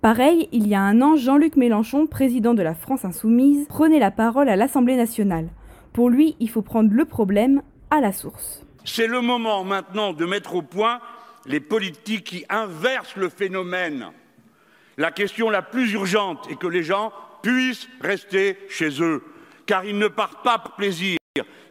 Pareil, 0.00 0.48
il 0.52 0.66
y 0.66 0.74
a 0.74 0.80
un 0.80 1.02
an, 1.02 1.16
Jean-Luc 1.16 1.56
Mélenchon, 1.56 2.06
président 2.06 2.54
de 2.54 2.62
la 2.62 2.74
France 2.74 3.04
insoumise, 3.04 3.66
prenait 3.68 3.98
la 3.98 4.10
parole 4.10 4.48
à 4.48 4.56
l'Assemblée 4.56 4.96
nationale. 4.96 5.48
Pour 5.92 6.08
lui, 6.08 6.36
il 6.40 6.48
faut 6.48 6.62
prendre 6.62 6.90
le 6.92 7.04
problème 7.04 7.62
à 7.90 8.00
la 8.00 8.12
source. 8.12 8.64
C'est 8.84 9.06
le 9.06 9.20
moment 9.20 9.62
maintenant 9.62 10.12
de 10.12 10.24
mettre 10.24 10.56
au 10.56 10.62
point 10.62 10.98
les 11.46 11.60
politiques 11.60 12.24
qui 12.24 12.44
inversent 12.48 13.16
le 13.16 13.28
phénomène. 13.28 14.06
La 14.96 15.10
question 15.10 15.50
la 15.50 15.62
plus 15.62 15.92
urgente 15.92 16.46
est 16.50 16.56
que 16.56 16.66
les 16.66 16.82
gens 16.82 17.12
puissent 17.42 17.88
rester 18.00 18.58
chez 18.68 19.02
eux, 19.02 19.22
car 19.66 19.84
ils 19.84 19.98
ne 19.98 20.08
partent 20.08 20.44
pas 20.44 20.58
pour 20.58 20.72
plaisir, 20.72 21.18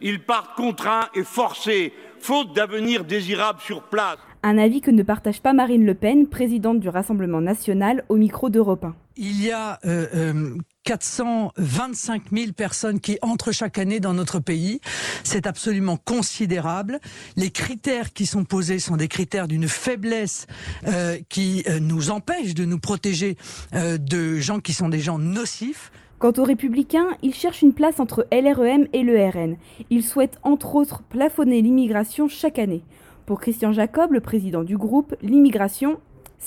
ils 0.00 0.20
partent 0.20 0.56
contraints 0.56 1.08
et 1.14 1.22
forcés, 1.22 1.92
faute 2.18 2.54
d'avenir 2.54 3.04
désirable 3.04 3.60
sur 3.60 3.82
place. 3.84 4.18
Un 4.42 4.58
avis 4.58 4.80
que 4.80 4.90
ne 4.90 5.04
partage 5.04 5.40
pas 5.40 5.52
Marine 5.52 5.86
Le 5.86 5.94
Pen, 5.94 6.26
présidente 6.26 6.80
du 6.80 6.88
Rassemblement 6.88 7.40
national, 7.40 8.04
au 8.08 8.16
micro 8.16 8.50
d'Europe 8.50 8.84
1. 8.84 8.94
Il 9.16 9.44
y 9.44 9.52
a 9.52 9.78
euh, 9.84 10.06
euh, 10.14 10.56
425 10.84 12.22
000 12.32 12.52
personnes 12.52 13.00
qui 13.00 13.18
entrent 13.22 13.52
chaque 13.52 13.78
année 13.78 14.00
dans 14.00 14.14
notre 14.14 14.40
pays. 14.40 14.80
C'est 15.22 15.46
absolument 15.46 15.96
considérable. 15.96 17.00
Les 17.36 17.50
critères 17.50 18.12
qui 18.12 18.26
sont 18.26 18.44
posés 18.44 18.78
sont 18.78 18.96
des 18.96 19.08
critères 19.08 19.48
d'une 19.48 19.68
faiblesse 19.68 20.46
euh, 20.86 21.18
qui 21.28 21.64
euh, 21.68 21.78
nous 21.78 22.10
empêchent 22.10 22.54
de 22.54 22.64
nous 22.64 22.78
protéger 22.78 23.36
euh, 23.74 23.98
de 23.98 24.38
gens 24.38 24.60
qui 24.60 24.72
sont 24.72 24.88
des 24.88 25.00
gens 25.00 25.18
nocifs. 25.18 25.92
Quant 26.18 26.32
aux 26.36 26.44
républicains, 26.44 27.08
ils 27.22 27.34
cherchent 27.34 27.62
une 27.62 27.74
place 27.74 27.98
entre 27.98 28.26
LREM 28.30 28.86
et 28.92 29.02
le 29.02 29.24
RN. 29.24 29.56
Ils 29.90 30.04
souhaitent 30.04 30.38
entre 30.42 30.76
autres 30.76 31.02
plafonner 31.02 31.62
l'immigration 31.62 32.28
chaque 32.28 32.58
année. 32.58 32.84
Pour 33.26 33.40
Christian 33.40 33.72
Jacob, 33.72 34.12
le 34.12 34.20
président 34.20 34.62
du 34.62 34.76
groupe, 34.76 35.14
l'immigration, 35.22 35.98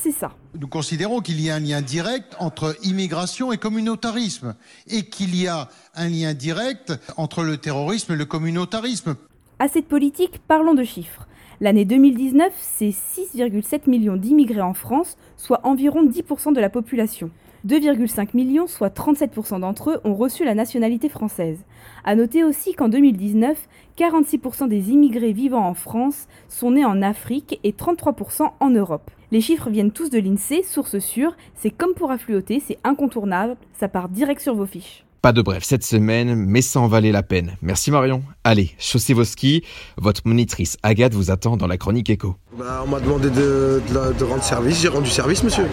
c'est 0.01 0.11
ça. 0.11 0.31
Nous 0.59 0.67
considérons 0.67 1.21
qu'il 1.21 1.41
y 1.41 1.49
a 1.49 1.55
un 1.55 1.59
lien 1.59 1.81
direct 1.81 2.35
entre 2.39 2.75
immigration 2.83 3.51
et 3.51 3.57
communautarisme 3.57 4.55
et 4.87 5.03
qu'il 5.03 5.35
y 5.35 5.47
a 5.47 5.69
un 5.95 6.09
lien 6.09 6.33
direct 6.33 6.93
entre 7.17 7.43
le 7.43 7.57
terrorisme 7.57 8.13
et 8.13 8.15
le 8.15 8.25
communautarisme. 8.25 9.15
À 9.59 9.67
cette 9.67 9.87
politique, 9.87 10.39
parlons 10.47 10.73
de 10.73 10.83
chiffres. 10.83 11.27
L'année 11.61 11.85
2019, 11.85 12.51
c'est 12.59 12.89
6,7 12.89 13.89
millions 13.89 14.17
d'immigrés 14.17 14.61
en 14.61 14.73
France, 14.73 15.17
soit 15.37 15.61
environ 15.65 16.05
10% 16.05 16.53
de 16.53 16.59
la 16.59 16.69
population. 16.69 17.31
2,5 17.65 18.29
millions, 18.35 18.67
soit 18.67 18.95
37% 18.95 19.61
d'entre 19.61 19.91
eux, 19.91 19.99
ont 20.03 20.13
reçu 20.13 20.45
la 20.45 20.53
nationalité 20.53 21.09
française. 21.09 21.57
A 22.03 22.15
noter 22.15 22.43
aussi 22.43 22.73
qu'en 22.73 22.89
2019, 22.89 23.57
46% 23.97 24.67
des 24.67 24.91
immigrés 24.91 25.33
vivant 25.33 25.65
en 25.65 25.73
France 25.73 26.27
sont 26.47 26.71
nés 26.71 26.85
en 26.85 27.01
Afrique 27.01 27.59
et 27.63 27.71
33% 27.71 28.51
en 28.59 28.69
Europe. 28.69 29.09
Les 29.31 29.41
chiffres 29.41 29.69
viennent 29.69 29.91
tous 29.91 30.09
de 30.09 30.19
l'INSEE, 30.19 30.63
source 30.63 30.99
sûre, 30.99 31.35
c'est 31.55 31.71
comme 31.71 31.93
pour 31.93 32.11
affluoter, 32.11 32.61
c'est 32.65 32.77
incontournable, 32.83 33.57
ça 33.79 33.87
part 33.87 34.09
direct 34.09 34.41
sur 34.41 34.53
vos 34.53 34.67
fiches. 34.67 35.03
Pas 35.25 35.31
de 35.31 35.41
bref 35.41 35.63
cette 35.63 35.83
semaine, 35.83 36.35
mais 36.35 36.61
ça 36.61 36.79
en 36.79 36.87
valait 36.87 37.11
la 37.11 37.23
peine. 37.23 37.57
Merci 37.63 37.89
Marion. 37.89 38.21
Allez, 38.43 38.75
chaussez 38.77 39.15
vos 39.15 39.23
skis. 39.23 39.63
Votre 39.97 40.21
monitrice 40.25 40.77
Agathe 40.83 41.15
vous 41.15 41.31
attend 41.31 41.57
dans 41.57 41.65
la 41.65 41.77
chronique 41.77 42.11
écho. 42.11 42.35
Bah, 42.55 42.83
on 42.85 42.89
m'a 42.89 42.99
demandé 42.99 43.31
de, 43.31 43.81
rendre 44.23 44.43
service, 44.43 44.83
j'ai 44.83 44.87
rendu 44.87 45.09
service, 45.09 45.43
monsieur. 45.43 45.65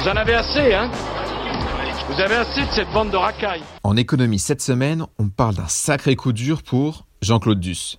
Vous 0.00 0.08
en 0.08 0.16
avez 0.16 0.34
assez, 0.34 0.72
hein 0.74 0.90
Vous 2.08 2.20
avez 2.20 2.36
assez 2.36 2.60
de 2.60 2.70
cette 2.70 2.92
bande 2.92 3.10
de 3.10 3.16
racailles. 3.16 3.62
En 3.82 3.96
économie 3.96 4.38
cette 4.38 4.62
semaine, 4.62 5.04
on 5.18 5.28
parle 5.28 5.56
d'un 5.56 5.66
sacré 5.66 6.14
coup 6.14 6.32
dur 6.32 6.62
pour 6.62 7.06
Jean-Claude 7.20 7.58
Duss. 7.58 7.98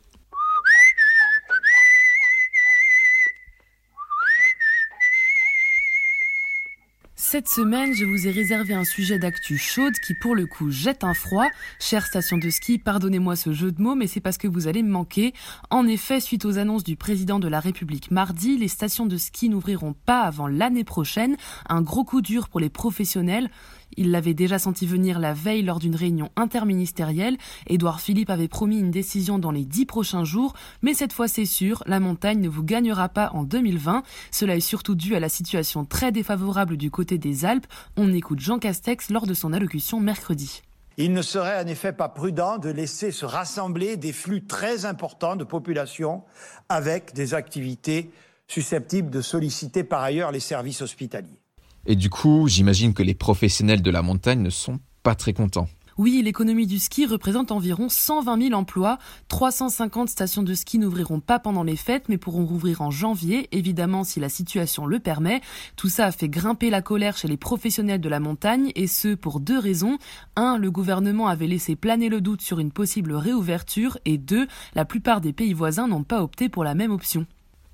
Cette 7.32 7.48
semaine, 7.48 7.94
je 7.94 8.04
vous 8.04 8.28
ai 8.28 8.32
réservé 8.32 8.74
un 8.74 8.84
sujet 8.84 9.18
d'actu 9.18 9.58
chaude 9.58 9.94
qui, 10.06 10.14
pour 10.14 10.36
le 10.36 10.48
coup, 10.48 10.70
jette 10.70 11.06
un 11.06 11.14
froid. 11.14 11.48
Chère 11.80 12.06
station 12.06 12.38
de 12.38 12.50
ski, 12.50 12.78
pardonnez-moi 12.78 13.38
ce 13.38 13.54
jeu 13.54 13.72
de 13.72 13.82
mots, 13.82 13.96
mais 13.96 14.08
c'est 14.08 14.20
parce 14.20 14.38
que 14.38 14.50
vous 14.50 14.68
allez 14.68 14.84
me 14.84 14.90
manquer. 14.90 15.34
En 15.70 15.88
effet, 15.88 16.20
suite 16.20 16.44
aux 16.44 16.58
annonces 16.58 16.84
du 16.84 16.98
président 16.98 17.40
de 17.40 17.48
la 17.48 17.62
République 17.62 18.12
mardi, 18.12 18.58
les 18.58 18.68
stations 18.68 19.06
de 19.06 19.16
ski 19.16 19.48
n'ouvriront 19.48 19.96
pas 20.06 20.24
avant 20.24 20.48
l'année 20.48 20.84
prochaine. 20.84 21.38
Un 21.70 21.82
gros 21.82 22.04
coup 22.04 22.20
dur 22.20 22.50
pour 22.50 22.60
les 22.60 22.68
professionnels. 22.70 23.50
Il 23.98 24.12
l'avait 24.12 24.34
déjà 24.34 24.60
senti 24.60 24.86
venir 24.86 25.20
la 25.20 25.34
veille 25.34 25.64
lors 25.64 25.80
d'une 25.80 25.96
réunion 25.96 26.30
interministérielle. 26.36 27.38
Édouard 27.68 28.02
Philippe 28.02 28.30
avait 28.30 28.48
promis 28.48 28.80
une 28.80 28.92
décision 28.92 29.40
dans 29.40 29.52
les 29.52 29.66
dix 29.66 29.86
prochains 29.86 30.24
jours, 30.24 30.54
mais 30.82 30.94
cette 30.94 31.14
fois 31.14 31.28
c'est 31.28 31.46
sûr, 31.46 31.84
la 31.86 32.00
montagne 32.00 32.40
ne 32.40 32.50
vous 32.50 32.64
gagnera 32.64 33.10
pas 33.10 33.32
en 33.34 33.44
2020. 33.44 34.04
Cela 34.32 34.56
est 34.56 34.60
surtout 34.60 34.96
dû 34.96 35.16
à 35.16 35.20
la 35.20 35.30
situation 35.30 35.86
très 35.86 36.12
défavorable 36.12 36.78
du 36.78 36.92
côté 36.92 37.18
des 37.18 37.46
Alpes. 37.46 37.68
On 37.98 38.14
écoute 38.14 38.40
Jean 38.40 38.60
Castex 38.60 39.10
lors 39.10 39.28
de 39.28 39.34
son 39.34 39.54
allocution 39.54 40.00
mercredi. 40.00 40.62
Il 40.98 41.14
ne 41.14 41.22
serait 41.22 41.64
en 41.64 41.68
effet 41.68 41.94
pas 41.94 42.10
prudent 42.10 42.58
de 42.58 42.70
laisser 42.70 43.12
se 43.12 43.26
rassembler 43.26 43.98
des 43.98 44.14
flux 44.14 44.46
très 44.46 44.86
importants 44.86 45.36
de 45.36 45.44
population 45.44 46.24
avec 46.70 47.14
des 47.14 47.34
activités 47.34 48.12
susceptibles 48.48 49.10
de 49.10 49.22
solliciter 49.22 49.84
par 49.84 50.02
ailleurs 50.02 50.32
les 50.32 50.42
services 50.42 50.82
hospitaliers. 50.82 51.41
Et 51.86 51.96
du 51.96 52.10
coup, 52.10 52.48
j'imagine 52.48 52.94
que 52.94 53.04
les 53.04 53.14
professionnels 53.16 53.82
de 53.82 53.92
la 53.92 54.02
montagne 54.02 54.42
ne 54.42 54.50
sont 54.50 54.80
pas 55.04 55.16
très 55.16 55.34
contents. 55.34 55.68
Oui, 55.98 56.22
l'économie 56.24 56.68
du 56.68 56.80
ski 56.80 57.06
représente 57.06 57.52
environ 57.52 57.90
120 57.90 58.42
000 58.50 58.54
emplois. 58.54 58.98
350 59.28 60.10
stations 60.10 60.42
de 60.42 60.54
ski 60.54 60.80
n'ouvriront 60.80 61.20
pas 61.20 61.38
pendant 61.38 61.64
les 61.64 61.76
fêtes, 61.76 62.08
mais 62.08 62.18
pourront 62.18 62.46
rouvrir 62.46 62.82
en 62.82 62.92
janvier, 62.92 63.50
évidemment 63.52 64.04
si 64.04 64.20
la 64.20 64.30
situation 64.30 64.86
le 64.86 65.00
permet. 65.00 65.42
Tout 65.76 65.90
ça 65.90 66.06
a 66.06 66.12
fait 66.12 66.30
grimper 66.30 66.70
la 66.70 66.82
colère 66.82 67.18
chez 67.18 67.28
les 67.28 67.38
professionnels 67.38 68.02
de 68.02 68.10
la 68.10 68.20
montagne, 68.20 68.72
et 68.76 68.88
ce 68.88 69.14
pour 69.14 69.40
deux 69.42 69.60
raisons. 69.60 69.98
Un, 70.36 70.58
le 70.58 70.72
gouvernement 70.72 71.28
avait 71.28 71.48
laissé 71.48 71.76
planer 71.76 72.10
le 72.10 72.22
doute 72.22 72.42
sur 72.42 72.60
une 72.60 72.72
possible 72.72 73.14
réouverture, 73.14 73.98
et 74.06 74.18
deux, 74.18 74.48
la 74.76 74.86
plupart 74.86 75.20
des 75.20 75.34
pays 75.34 75.54
voisins 75.54 75.88
n'ont 75.88 76.04
pas 76.04 76.24
opté 76.24 76.48
pour 76.48 76.64
la 76.64 76.74
même 76.74 76.92
option. 76.92 77.28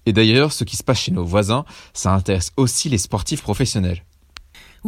Et 0.07 0.13
d'ailleurs, 0.13 0.53
ce 0.53 0.63
qui 0.63 0.77
se 0.77 0.85
passe 0.85 1.01
chez 1.01 1.11
nos 1.11 1.25
voisins, 1.25 1.65
ça 1.93 2.13
intéresse 2.13 2.51
aussi 2.55 2.87
les 2.87 2.97
sportifs 2.97 3.41
professionnels. 3.41 4.05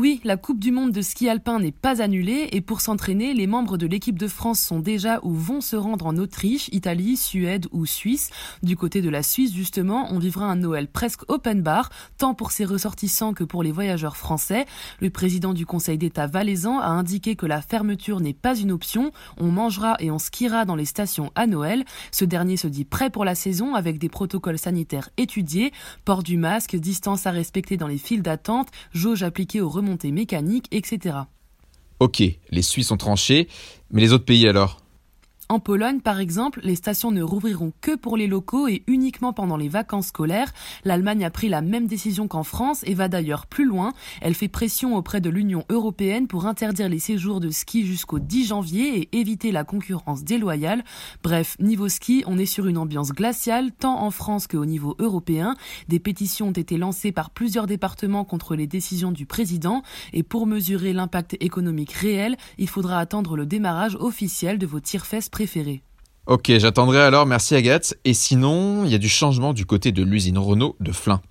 Oui, 0.01 0.21
la 0.23 0.37
Coupe 0.37 0.59
du 0.59 0.71
Monde 0.71 0.93
de 0.93 1.01
ski 1.01 1.27
alpin 1.27 1.59
n'est 1.59 1.73
pas 1.73 2.01
annulée 2.01 2.47
et 2.53 2.61
pour 2.61 2.79
s'entraîner, 2.79 3.33
les 3.33 3.47
membres 3.47 3.75
de 3.75 3.85
l'équipe 3.85 4.17
de 4.17 4.29
France 4.29 4.61
sont 4.61 4.79
déjà 4.79 5.19
ou 5.23 5.33
vont 5.33 5.59
se 5.59 5.75
rendre 5.75 6.05
en 6.05 6.15
Autriche, 6.15 6.69
Italie, 6.71 7.17
Suède 7.17 7.67
ou 7.73 7.85
Suisse. 7.85 8.29
Du 8.63 8.77
côté 8.77 9.01
de 9.01 9.09
la 9.09 9.23
Suisse, 9.23 9.53
justement, 9.53 10.07
on 10.09 10.17
vivra 10.17 10.45
un 10.45 10.55
Noël 10.55 10.87
presque 10.87 11.29
open 11.29 11.61
bar, 11.61 11.89
tant 12.17 12.33
pour 12.33 12.51
ses 12.51 12.63
ressortissants 12.63 13.33
que 13.33 13.43
pour 13.43 13.61
les 13.61 13.73
voyageurs 13.73 14.15
français. 14.15 14.65
Le 15.01 15.09
président 15.09 15.53
du 15.53 15.65
Conseil 15.65 15.97
d'État 15.97 16.27
valaisan 16.27 16.79
a 16.79 16.87
indiqué 16.87 17.35
que 17.35 17.45
la 17.45 17.61
fermeture 17.61 18.21
n'est 18.21 18.31
pas 18.31 18.55
une 18.55 18.71
option. 18.71 19.11
On 19.35 19.51
mangera 19.51 19.97
et 19.99 20.11
on 20.11 20.17
skiera 20.17 20.63
dans 20.63 20.75
les 20.75 20.85
stations 20.85 21.29
à 21.35 21.45
Noël. 21.45 21.83
Ce 22.13 22.23
dernier 22.23 22.55
se 22.55 22.67
dit 22.67 22.85
prêt 22.85 23.09
pour 23.09 23.25
la 23.25 23.35
saison 23.35 23.75
avec 23.75 23.99
des 23.99 24.07
protocoles 24.07 24.59
sanitaires 24.59 25.09
étudiés, 25.17 25.73
port 26.05 26.23
du 26.23 26.37
masque, 26.37 26.77
distance 26.77 27.27
à 27.27 27.31
respecter 27.31 27.75
dans 27.75 27.87
les 27.87 27.97
files 27.97 28.21
d'attente, 28.21 28.69
jauge 28.93 29.23
appliquée 29.23 29.59
aux 29.59 29.67
remontées 29.67 29.88
mécanique, 30.11 30.67
etc. 30.71 31.17
Ok, 31.99 32.21
les 32.49 32.61
Suisses 32.61 32.91
ont 32.91 32.97
tranché, 32.97 33.47
mais 33.91 34.01
les 34.01 34.13
autres 34.13 34.25
pays 34.25 34.47
alors? 34.47 34.78
En 35.51 35.59
Pologne, 35.59 35.99
par 35.99 36.19
exemple, 36.19 36.59
les 36.61 36.75
stations 36.75 37.09
ne 37.09 37.23
rouvriront 37.23 37.73
que 37.81 37.95
pour 37.95 38.17
les 38.17 38.27
locaux 38.27 38.67
et 38.67 38.83
uniquement 38.85 39.33
pendant 39.33 39.57
les 39.57 39.67
vacances 39.67 40.09
scolaires. 40.09 40.53
L'Allemagne 40.85 41.25
a 41.25 41.31
pris 41.31 41.49
la 41.49 41.61
même 41.61 41.87
décision 41.87 42.27
qu'en 42.27 42.43
France 42.43 42.83
et 42.85 42.93
va 42.93 43.07
d'ailleurs 43.07 43.47
plus 43.47 43.65
loin. 43.65 43.93
Elle 44.21 44.35
fait 44.35 44.47
pression 44.47 44.95
auprès 44.95 45.21
de 45.21 45.29
l'Union 45.31 45.65
européenne 45.69 46.27
pour 46.27 46.45
interdire 46.45 46.87
les 46.87 46.99
séjours 46.99 47.39
de 47.39 47.49
ski 47.49 47.83
jusqu'au 47.83 48.19
10 48.19 48.45
janvier 48.45 48.99
et 48.99 49.19
éviter 49.19 49.51
la 49.51 49.63
concurrence 49.63 50.23
déloyale. 50.23 50.83
Bref, 51.23 51.55
niveau 51.59 51.89
ski, 51.89 52.23
on 52.27 52.37
est 52.37 52.45
sur 52.45 52.67
une 52.67 52.77
ambiance 52.77 53.11
glaciale, 53.11 53.71
tant 53.71 54.03
en 54.03 54.11
France 54.11 54.45
qu'au 54.45 54.65
niveau 54.65 54.95
européen. 54.99 55.55
Des 55.87 55.97
pétitions 55.97 56.49
ont 56.49 56.51
été 56.51 56.77
lancées 56.77 57.11
par 57.11 57.31
plusieurs 57.31 57.65
départements 57.65 58.23
contre 58.23 58.55
les 58.55 58.67
décisions 58.67 59.11
du 59.11 59.25
président 59.25 59.81
et 60.13 60.21
pour 60.21 60.45
mesurer 60.45 60.93
l'impact 60.93 61.37
économique 61.39 61.93
réel, 61.93 62.37
il 62.59 62.69
faudra 62.69 62.99
attendre 62.99 63.35
le 63.35 63.47
démarrage 63.47 63.95
officiel 63.99 64.59
de 64.59 64.67
vos 64.67 64.79
tire-fesses 64.79 65.29
Ok, 66.25 66.51
j'attendrai 66.57 67.01
alors, 67.01 67.25
merci 67.25 67.55
Agathe. 67.55 67.95
Et 68.05 68.13
sinon, 68.13 68.83
il 68.85 68.91
y 68.91 68.95
a 68.95 68.99
du 68.99 69.09
changement 69.09 69.53
du 69.53 69.65
côté 69.65 69.91
de 69.91 70.03
l'usine 70.03 70.37
Renault 70.37 70.75
de 70.79 70.91
Flins. 70.91 71.21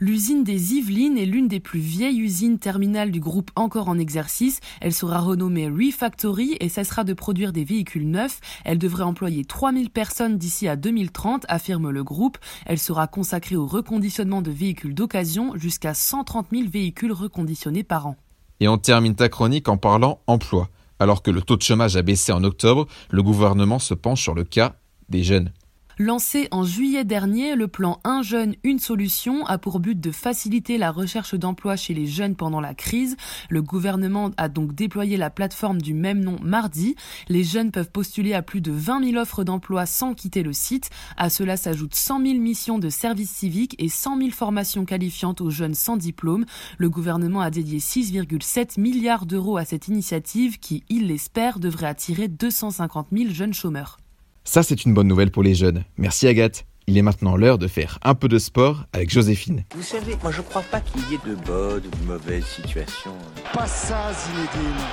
L'usine 0.00 0.42
des 0.42 0.74
Yvelines 0.74 1.16
est 1.18 1.24
l'une 1.24 1.46
des 1.46 1.60
plus 1.60 1.78
vieilles 1.78 2.20
usines 2.20 2.58
terminales 2.58 3.10
du 3.10 3.20
groupe 3.20 3.50
encore 3.54 3.88
en 3.88 3.98
exercice. 3.98 4.60
Elle 4.80 4.92
sera 4.92 5.20
renommée 5.20 5.68
Refactory 5.68 6.56
et 6.60 6.68
cessera 6.68 7.04
de 7.04 7.14
produire 7.14 7.52
des 7.52 7.64
véhicules 7.64 8.08
neufs. 8.08 8.40
Elle 8.64 8.78
devrait 8.78 9.04
employer 9.04 9.44
3000 9.44 9.90
personnes 9.90 10.36
d'ici 10.36 10.66
à 10.66 10.76
2030, 10.76 11.46
affirme 11.48 11.90
le 11.90 12.04
groupe. 12.04 12.38
Elle 12.66 12.78
sera 12.78 13.06
consacrée 13.06 13.56
au 13.56 13.66
reconditionnement 13.66 14.42
de 14.42 14.50
véhicules 14.50 14.94
d'occasion, 14.94 15.52
jusqu'à 15.54 15.94
130 15.94 16.48
000 16.52 16.68
véhicules 16.68 17.12
reconditionnés 17.12 17.84
par 17.84 18.08
an. 18.08 18.16
Et 18.60 18.68
on 18.68 18.78
termine 18.78 19.14
ta 19.14 19.28
chronique 19.28 19.68
en 19.68 19.76
parlant 19.76 20.20
emploi. 20.26 20.68
Alors 20.98 21.22
que 21.22 21.30
le 21.30 21.42
taux 21.42 21.56
de 21.56 21.62
chômage 21.62 21.96
a 21.96 22.02
baissé 22.02 22.32
en 22.32 22.44
octobre, 22.44 22.86
le 23.10 23.22
gouvernement 23.22 23.78
se 23.78 23.94
penche 23.94 24.22
sur 24.22 24.34
le 24.34 24.44
cas 24.44 24.76
des 25.08 25.24
jeunes. 25.24 25.52
Lancé 25.96 26.48
en 26.50 26.64
juillet 26.64 27.04
dernier, 27.04 27.54
le 27.54 27.68
plan 27.68 28.00
Un 28.02 28.22
jeune, 28.22 28.56
une 28.64 28.80
solution 28.80 29.46
a 29.46 29.58
pour 29.58 29.78
but 29.78 30.00
de 30.00 30.10
faciliter 30.10 30.76
la 30.76 30.90
recherche 30.90 31.36
d'emploi 31.36 31.76
chez 31.76 31.94
les 31.94 32.08
jeunes 32.08 32.34
pendant 32.34 32.60
la 32.60 32.74
crise. 32.74 33.16
Le 33.48 33.62
gouvernement 33.62 34.32
a 34.36 34.48
donc 34.48 34.74
déployé 34.74 35.16
la 35.16 35.30
plateforme 35.30 35.80
du 35.80 35.94
même 35.94 36.18
nom 36.18 36.36
mardi. 36.42 36.96
Les 37.28 37.44
jeunes 37.44 37.70
peuvent 37.70 37.92
postuler 37.92 38.34
à 38.34 38.42
plus 38.42 38.60
de 38.60 38.72
20 38.72 39.12
000 39.12 39.22
offres 39.22 39.44
d'emploi 39.44 39.86
sans 39.86 40.14
quitter 40.14 40.42
le 40.42 40.52
site. 40.52 40.90
À 41.16 41.30
cela 41.30 41.56
s'ajoutent 41.56 41.94
100 41.94 42.26
000 42.26 42.38
missions 42.40 42.80
de 42.80 42.88
service 42.88 43.30
civique 43.30 43.76
et 43.78 43.88
100 43.88 44.18
000 44.18 44.30
formations 44.30 44.84
qualifiantes 44.84 45.40
aux 45.42 45.50
jeunes 45.50 45.74
sans 45.74 45.96
diplôme. 45.96 46.44
Le 46.76 46.90
gouvernement 46.90 47.40
a 47.40 47.50
dédié 47.50 47.78
6,7 47.78 48.80
milliards 48.80 49.26
d'euros 49.26 49.58
à 49.58 49.64
cette 49.64 49.86
initiative 49.86 50.58
qui, 50.58 50.82
il 50.88 51.06
l'espère, 51.06 51.60
devrait 51.60 51.86
attirer 51.86 52.26
250 52.26 53.08
000 53.12 53.30
jeunes 53.30 53.54
chômeurs. 53.54 53.98
Ça, 54.44 54.62
c'est 54.62 54.84
une 54.84 54.92
bonne 54.92 55.08
nouvelle 55.08 55.30
pour 55.30 55.42
les 55.42 55.54
jeunes. 55.54 55.84
Merci 55.96 56.28
Agathe. 56.28 56.66
Il 56.86 56.98
est 56.98 57.02
maintenant 57.02 57.34
l'heure 57.34 57.56
de 57.56 57.66
faire 57.66 57.98
un 58.02 58.14
peu 58.14 58.28
de 58.28 58.38
sport 58.38 58.84
avec 58.92 59.10
Joséphine. 59.10 59.64
Vous 59.74 59.82
savez, 59.82 60.16
moi 60.22 60.30
je 60.30 60.42
crois 60.42 60.60
pas 60.60 60.80
qu'il 60.80 61.00
y 61.10 61.14
ait 61.14 61.20
de 61.26 61.34
bonnes 61.34 61.82
ou 61.86 61.90
de 61.90 62.06
mauvaises 62.06 62.44
situations. 62.44 63.16
Pas 63.54 63.66
ça, 63.66 64.12
Zinedine. 64.12 64.84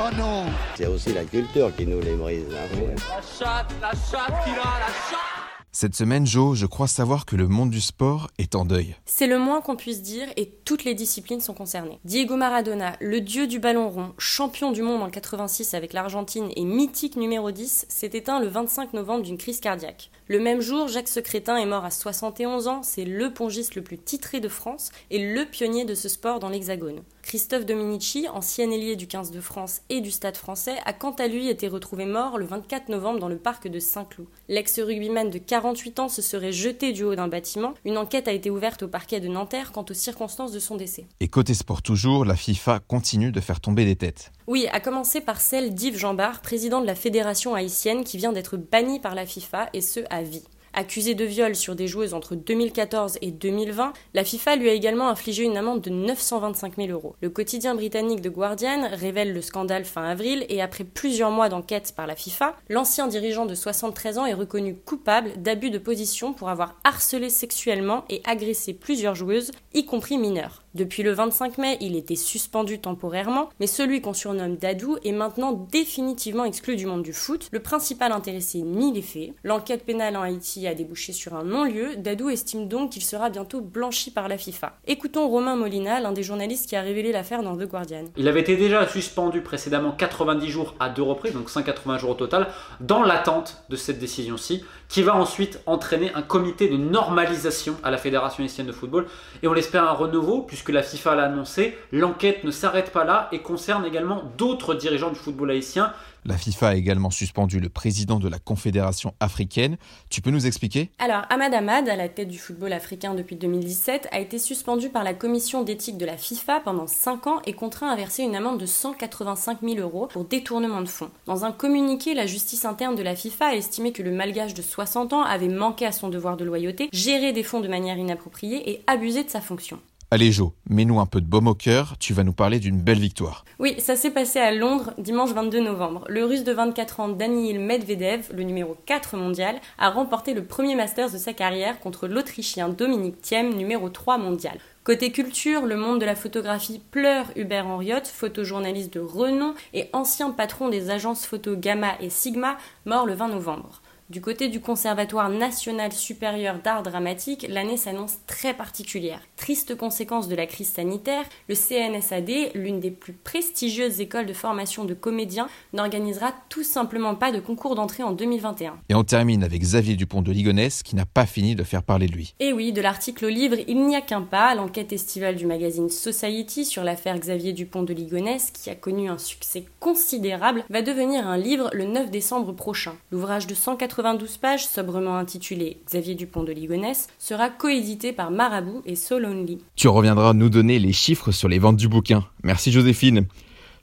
Oh 0.00 0.08
non 0.18 0.46
C'est 0.74 0.86
aussi 0.86 1.12
la 1.12 1.22
culture 1.22 1.74
qui 1.76 1.86
nous 1.86 2.00
les 2.00 2.16
brise. 2.16 2.42
Hein. 2.50 2.94
La 3.08 3.22
chatte, 3.22 3.72
la 3.80 3.90
chatte 3.90 4.44
qui 4.44 4.50
a, 4.50 4.80
la 4.80 4.92
chatte 5.10 5.41
cette 5.74 5.94
semaine, 5.94 6.26
Jo, 6.26 6.54
je 6.54 6.66
crois 6.66 6.86
savoir 6.86 7.24
que 7.24 7.34
le 7.34 7.48
monde 7.48 7.70
du 7.70 7.80
sport 7.80 8.28
est 8.36 8.54
en 8.54 8.66
deuil. 8.66 8.94
C'est 9.06 9.26
le 9.26 9.38
moins 9.38 9.62
qu'on 9.62 9.74
puisse 9.74 10.02
dire 10.02 10.28
et 10.36 10.50
toutes 10.66 10.84
les 10.84 10.94
disciplines 10.94 11.40
sont 11.40 11.54
concernées. 11.54 11.98
Diego 12.04 12.36
Maradona, 12.36 12.94
le 13.00 13.22
dieu 13.22 13.46
du 13.46 13.58
ballon 13.58 13.88
rond, 13.88 14.12
champion 14.18 14.70
du 14.70 14.82
monde 14.82 15.00
en 15.00 15.08
86 15.08 15.72
avec 15.72 15.94
l'Argentine 15.94 16.50
et 16.56 16.64
mythique 16.64 17.16
numéro 17.16 17.50
10, 17.50 17.86
s'est 17.88 18.10
éteint 18.12 18.38
le 18.38 18.48
25 18.48 18.92
novembre 18.92 19.22
d'une 19.22 19.38
crise 19.38 19.60
cardiaque. 19.60 20.10
Le 20.32 20.40
même 20.40 20.62
jour, 20.62 20.88
Jacques 20.88 21.08
Secrétin 21.08 21.58
est 21.58 21.66
mort 21.66 21.84
à 21.84 21.90
71 21.90 22.66
ans, 22.66 22.82
c'est 22.82 23.04
le 23.04 23.34
pongiste 23.34 23.74
le 23.74 23.82
plus 23.82 23.98
titré 23.98 24.40
de 24.40 24.48
France 24.48 24.90
et 25.10 25.18
le 25.18 25.44
pionnier 25.44 25.84
de 25.84 25.94
ce 25.94 26.08
sport 26.08 26.40
dans 26.40 26.48
l'Hexagone. 26.48 27.02
Christophe 27.20 27.66
Dominici, 27.66 28.26
ancien 28.32 28.70
ailier 28.70 28.96
du 28.96 29.06
15 29.06 29.30
de 29.30 29.42
France 29.42 29.82
et 29.90 30.00
du 30.00 30.10
Stade 30.10 30.38
français, 30.38 30.76
a 30.86 30.94
quant 30.94 31.12
à 31.12 31.28
lui 31.28 31.48
été 31.48 31.68
retrouvé 31.68 32.06
mort 32.06 32.38
le 32.38 32.46
24 32.46 32.88
novembre 32.88 33.18
dans 33.18 33.28
le 33.28 33.36
parc 33.36 33.68
de 33.68 33.78
Saint-Cloud. 33.78 34.26
L'ex-rugbyman 34.48 35.28
de 35.28 35.36
48 35.36 36.00
ans 36.00 36.08
se 36.08 36.22
serait 36.22 36.50
jeté 36.50 36.92
du 36.92 37.04
haut 37.04 37.14
d'un 37.14 37.28
bâtiment. 37.28 37.74
Une 37.84 37.98
enquête 37.98 38.26
a 38.26 38.32
été 38.32 38.48
ouverte 38.48 38.84
au 38.84 38.88
parquet 38.88 39.20
de 39.20 39.28
Nanterre 39.28 39.70
quant 39.70 39.84
aux 39.88 39.94
circonstances 39.94 40.52
de 40.52 40.58
son 40.60 40.76
décès. 40.76 41.04
Et 41.20 41.28
côté 41.28 41.52
sport 41.52 41.82
toujours, 41.82 42.24
la 42.24 42.36
FIFA 42.36 42.80
continue 42.80 43.32
de 43.32 43.40
faire 43.40 43.60
tomber 43.60 43.84
des 43.84 43.96
têtes. 43.96 44.32
Oui, 44.52 44.68
à 44.70 44.80
commencer 44.80 45.22
par 45.22 45.40
celle 45.40 45.72
d'Yves 45.72 45.96
Jambard, 45.96 46.42
président 46.42 46.82
de 46.82 46.86
la 46.86 46.94
fédération 46.94 47.54
haïtienne 47.54 48.04
qui 48.04 48.18
vient 48.18 48.32
d'être 48.32 48.58
banni 48.58 49.00
par 49.00 49.14
la 49.14 49.24
FIFA 49.24 49.70
et 49.72 49.80
ce 49.80 50.00
à 50.10 50.22
vie. 50.22 50.44
Accusé 50.74 51.14
de 51.14 51.24
viol 51.24 51.56
sur 51.56 51.74
des 51.74 51.88
joueuses 51.88 52.12
entre 52.12 52.34
2014 52.34 53.16
et 53.22 53.30
2020, 53.30 53.94
la 54.12 54.24
FIFA 54.24 54.56
lui 54.56 54.68
a 54.68 54.74
également 54.74 55.08
infligé 55.08 55.44
une 55.44 55.56
amende 55.56 55.80
de 55.80 55.88
925 55.88 56.76
000 56.76 56.90
euros. 56.90 57.16
Le 57.22 57.30
quotidien 57.30 57.74
britannique 57.74 58.20
The 58.20 58.28
Guardian 58.28 58.90
révèle 58.92 59.32
le 59.32 59.40
scandale 59.40 59.86
fin 59.86 60.04
avril 60.04 60.44
et 60.50 60.60
après 60.60 60.84
plusieurs 60.84 61.30
mois 61.30 61.48
d'enquête 61.48 61.94
par 61.96 62.06
la 62.06 62.14
FIFA, 62.14 62.54
l'ancien 62.68 63.06
dirigeant 63.06 63.46
de 63.46 63.54
73 63.54 64.18
ans 64.18 64.26
est 64.26 64.34
reconnu 64.34 64.74
coupable 64.74 65.32
d'abus 65.38 65.70
de 65.70 65.78
position 65.78 66.34
pour 66.34 66.50
avoir 66.50 66.76
harcelé 66.84 67.30
sexuellement 67.30 68.04
et 68.10 68.20
agressé 68.26 68.74
plusieurs 68.74 69.14
joueuses, 69.14 69.50
y 69.72 69.86
compris 69.86 70.18
mineures. 70.18 70.61
Depuis 70.74 71.02
le 71.02 71.12
25 71.12 71.58
mai, 71.58 71.76
il 71.82 71.96
était 71.96 72.16
suspendu 72.16 72.78
temporairement, 72.78 73.50
mais 73.60 73.66
celui 73.66 74.00
qu'on 74.00 74.14
surnomme 74.14 74.56
Dadou 74.56 74.96
est 75.04 75.12
maintenant 75.12 75.52
définitivement 75.70 76.46
exclu 76.46 76.76
du 76.76 76.86
monde 76.86 77.02
du 77.02 77.12
foot. 77.12 77.48
Le 77.52 77.60
principal 77.60 78.10
intéressé 78.10 78.62
nie 78.62 78.90
les 78.90 79.02
faits. 79.02 79.34
L'enquête 79.44 79.84
pénale 79.84 80.16
en 80.16 80.22
Haïti 80.22 80.66
a 80.66 80.74
débouché 80.74 81.12
sur 81.12 81.34
un 81.34 81.44
non-lieu. 81.44 81.96
Dadou 81.96 82.30
estime 82.30 82.68
donc 82.68 82.92
qu'il 82.92 83.02
sera 83.02 83.28
bientôt 83.28 83.60
blanchi 83.60 84.10
par 84.10 84.28
la 84.28 84.38
FIFA. 84.38 84.78
Écoutons 84.86 85.28
Romain 85.28 85.56
Molina, 85.56 86.00
l'un 86.00 86.12
des 86.12 86.22
journalistes 86.22 86.66
qui 86.66 86.74
a 86.74 86.80
révélé 86.80 87.12
l'affaire 87.12 87.42
dans 87.42 87.54
The 87.54 87.68
Guardian. 87.68 88.04
Il 88.16 88.26
avait 88.26 88.40
été 88.40 88.56
déjà 88.56 88.88
suspendu 88.88 89.42
précédemment 89.42 89.92
90 89.92 90.48
jours 90.48 90.74
à 90.80 90.88
deux 90.88 91.02
reprises, 91.02 91.34
donc 91.34 91.50
180 91.50 91.98
jours 91.98 92.10
au 92.10 92.14
total, 92.14 92.46
dans 92.80 93.02
l'attente 93.02 93.62
de 93.68 93.76
cette 93.76 93.98
décision-ci, 93.98 94.64
qui 94.88 95.02
va 95.02 95.14
ensuite 95.14 95.60
entraîner 95.66 96.12
un 96.14 96.22
comité 96.22 96.68
de 96.68 96.78
normalisation 96.78 97.76
à 97.82 97.90
la 97.90 97.98
Fédération 97.98 98.42
haïtienne 98.42 98.66
de 98.66 98.72
football. 98.72 99.06
Et 99.42 99.48
on 99.48 99.52
l'espère 99.52 99.84
un 99.84 99.92
renouveau, 99.92 100.40
puisque 100.40 100.61
la 100.70 100.84
FIFA 100.84 101.16
l'a 101.16 101.24
annoncé, 101.24 101.76
l'enquête 101.90 102.44
ne 102.44 102.52
s'arrête 102.52 102.92
pas 102.92 103.04
là 103.04 103.28
et 103.32 103.40
concerne 103.40 103.84
également 103.84 104.22
d'autres 104.38 104.74
dirigeants 104.74 105.10
du 105.10 105.18
football 105.18 105.50
haïtien 105.50 105.92
la 106.24 106.36
FIFA 106.36 106.68
a 106.68 106.74
également 106.74 107.10
suspendu 107.10 107.58
le 107.58 107.68
président 107.68 108.20
de 108.20 108.28
la 108.28 108.38
Confédération 108.38 109.14
africaine. 109.18 109.76
Tu 110.08 110.20
peux 110.20 110.30
nous 110.30 110.46
expliquer? 110.46 110.90
Alors, 111.00 111.22
Ahmad 111.30 111.52
Ahmad, 111.52 111.88
à 111.88 111.96
la 111.96 112.08
tête 112.08 112.28
du 112.28 112.38
football 112.38 112.72
africain 112.72 113.14
depuis 113.14 113.34
2017, 113.34 114.08
a 114.12 114.20
été 114.20 114.38
suspendu 114.38 114.88
par 114.88 115.02
la 115.02 115.14
commission 115.14 115.62
d'éthique 115.62 115.98
de 115.98 116.06
la 116.06 116.16
FIFA 116.16 116.60
pendant 116.60 116.86
5 116.86 117.26
ans 117.26 117.42
et 117.44 117.54
contraint 117.54 117.88
à 117.88 117.96
verser 117.96 118.22
une 118.22 118.36
amende 118.36 118.60
de 118.60 118.66
185 118.66 119.58
000 119.62 119.80
euros 119.80 120.06
pour 120.06 120.24
détournement 120.24 120.82
de 120.82 120.88
fonds. 120.88 121.10
Dans 121.26 121.44
un 121.44 121.52
communiqué, 121.52 122.14
la 122.14 122.26
justice 122.26 122.64
interne 122.64 122.94
de 122.94 123.02
la 123.02 123.16
FIFA 123.16 123.46
a 123.46 123.54
estimé 123.54 123.92
que 123.92 124.02
le 124.02 124.12
malgage 124.12 124.54
de 124.54 124.62
60 124.62 125.12
ans 125.12 125.22
avait 125.22 125.48
manqué 125.48 125.86
à 125.86 125.92
son 125.92 126.08
devoir 126.08 126.36
de 126.36 126.44
loyauté, 126.44 126.88
géré 126.92 127.32
des 127.32 127.42
fonds 127.42 127.60
de 127.60 127.68
manière 127.68 127.98
inappropriée 127.98 128.70
et 128.70 128.82
abusé 128.86 129.24
de 129.24 129.30
sa 129.30 129.40
fonction. 129.40 129.80
Allez 130.14 130.30
Jo, 130.30 130.52
mets-nous 130.68 131.00
un 131.00 131.06
peu 131.06 131.22
de 131.22 131.26
baume 131.26 131.48
au 131.48 131.54
cœur, 131.54 131.96
tu 131.98 132.12
vas 132.12 132.22
nous 132.22 132.34
parler 132.34 132.60
d'une 132.60 132.78
belle 132.78 132.98
victoire. 132.98 133.46
Oui, 133.58 133.76
ça 133.78 133.96
s'est 133.96 134.10
passé 134.10 134.38
à 134.38 134.52
Londres 134.52 134.92
dimanche 134.98 135.30
22 135.30 135.60
novembre. 135.60 136.04
Le 136.06 136.26
russe 136.26 136.44
de 136.44 136.52
24 136.52 137.00
ans 137.00 137.08
Daniil 137.08 137.58
Medvedev, 137.58 138.30
le 138.34 138.42
numéro 138.42 138.76
4 138.84 139.16
mondial, 139.16 139.58
a 139.78 139.88
remporté 139.88 140.34
le 140.34 140.44
premier 140.44 140.74
Masters 140.74 141.12
de 141.12 141.16
sa 141.16 141.32
carrière 141.32 141.80
contre 141.80 142.08
l'Autrichien 142.08 142.68
Dominique 142.68 143.22
Thiem, 143.22 143.54
numéro 143.54 143.88
3 143.88 144.18
mondial. 144.18 144.58
Côté 144.84 145.12
culture, 145.12 145.64
le 145.64 145.76
monde 145.76 146.00
de 146.00 146.04
la 146.04 146.16
photographie 146.16 146.82
pleure 146.90 147.26
Hubert 147.36 147.66
Henriot, 147.66 148.04
photojournaliste 148.04 148.92
de 148.92 149.00
renom 149.00 149.54
et 149.72 149.88
ancien 149.94 150.30
patron 150.30 150.68
des 150.68 150.90
agences 150.90 151.24
photo 151.24 151.56
Gamma 151.56 151.92
et 152.00 152.10
Sigma, 152.10 152.58
mort 152.84 153.06
le 153.06 153.14
20 153.14 153.28
novembre. 153.28 153.80
Du 154.12 154.20
côté 154.20 154.50
du 154.50 154.60
Conservatoire 154.60 155.30
national 155.30 155.90
supérieur 155.90 156.58
d'art 156.62 156.82
dramatique, 156.82 157.46
l'année 157.48 157.78
s'annonce 157.78 158.18
très 158.26 158.52
particulière. 158.52 159.22
Triste 159.38 159.74
conséquence 159.74 160.28
de 160.28 160.36
la 160.36 160.44
crise 160.44 160.68
sanitaire, 160.68 161.24
le 161.48 161.54
CNSAD, 161.54 162.30
l'une 162.54 162.78
des 162.78 162.90
plus 162.90 163.14
prestigieuses 163.14 164.02
écoles 164.02 164.26
de 164.26 164.34
formation 164.34 164.84
de 164.84 164.92
comédiens, 164.92 165.48
n'organisera 165.72 166.34
tout 166.50 166.62
simplement 166.62 167.14
pas 167.14 167.32
de 167.32 167.40
concours 167.40 167.74
d'entrée 167.74 168.02
en 168.02 168.12
2021. 168.12 168.74
Et 168.90 168.94
on 168.94 169.02
termine 169.02 169.42
avec 169.44 169.62
Xavier 169.62 169.96
Dupont 169.96 170.20
de 170.20 170.30
Ligonnès 170.30 170.82
qui 170.82 170.94
n'a 170.94 171.06
pas 171.06 171.24
fini 171.24 171.54
de 171.54 171.64
faire 171.64 171.82
parler 171.82 172.06
de 172.06 172.12
lui. 172.12 172.34
Et 172.38 172.52
oui, 172.52 172.74
de 172.74 172.82
l'article 172.82 173.24
au 173.24 173.30
livre 173.30 173.56
Il 173.66 173.86
n'y 173.86 173.96
a 173.96 174.02
qu'un 174.02 174.20
pas, 174.20 174.54
l'enquête 174.54 174.92
estivale 174.92 175.36
du 175.36 175.46
magazine 175.46 175.88
Society 175.88 176.66
sur 176.66 176.84
l'affaire 176.84 177.18
Xavier 177.18 177.54
Dupont 177.54 177.82
de 177.82 177.94
Ligonnès, 177.94 178.50
qui 178.50 178.68
a 178.68 178.74
connu 178.74 179.08
un 179.08 179.16
succès 179.16 179.64
considérable, 179.80 180.64
va 180.68 180.82
devenir 180.82 181.26
un 181.26 181.38
livre 181.38 181.70
le 181.72 181.86
9 181.86 182.10
décembre 182.10 182.52
prochain. 182.52 182.92
L'ouvrage 183.10 183.46
de 183.46 183.54
180 183.54 184.01
92 184.02 184.36
pages, 184.38 184.66
sobrement 184.66 185.16
intitulé 185.16 185.80
Xavier 185.86 186.16
Dupont 186.16 186.42
de 186.42 186.50
Ligonnès, 186.50 187.06
sera 187.20 187.50
coédité 187.50 188.12
par 188.12 188.32
Marabout 188.32 188.82
et 188.84 188.96
So 188.96 189.20
Lonely. 189.20 189.58
Tu 189.76 189.86
reviendras 189.86 190.32
nous 190.32 190.48
donner 190.48 190.80
les 190.80 190.92
chiffres 190.92 191.30
sur 191.30 191.48
les 191.48 191.60
ventes 191.60 191.76
du 191.76 191.86
bouquin. 191.86 192.24
Merci 192.42 192.72
Joséphine. 192.72 193.26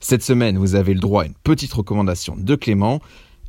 Cette 0.01 0.21
semaine, 0.21 0.57
vous 0.57 0.75
avez 0.75 0.93
le 0.93 0.99
droit 0.99 1.23
à 1.23 1.25
une 1.25 1.35
petite 1.35 1.71
recommandation 1.71 2.35
de 2.37 2.55
Clément, 2.55 2.99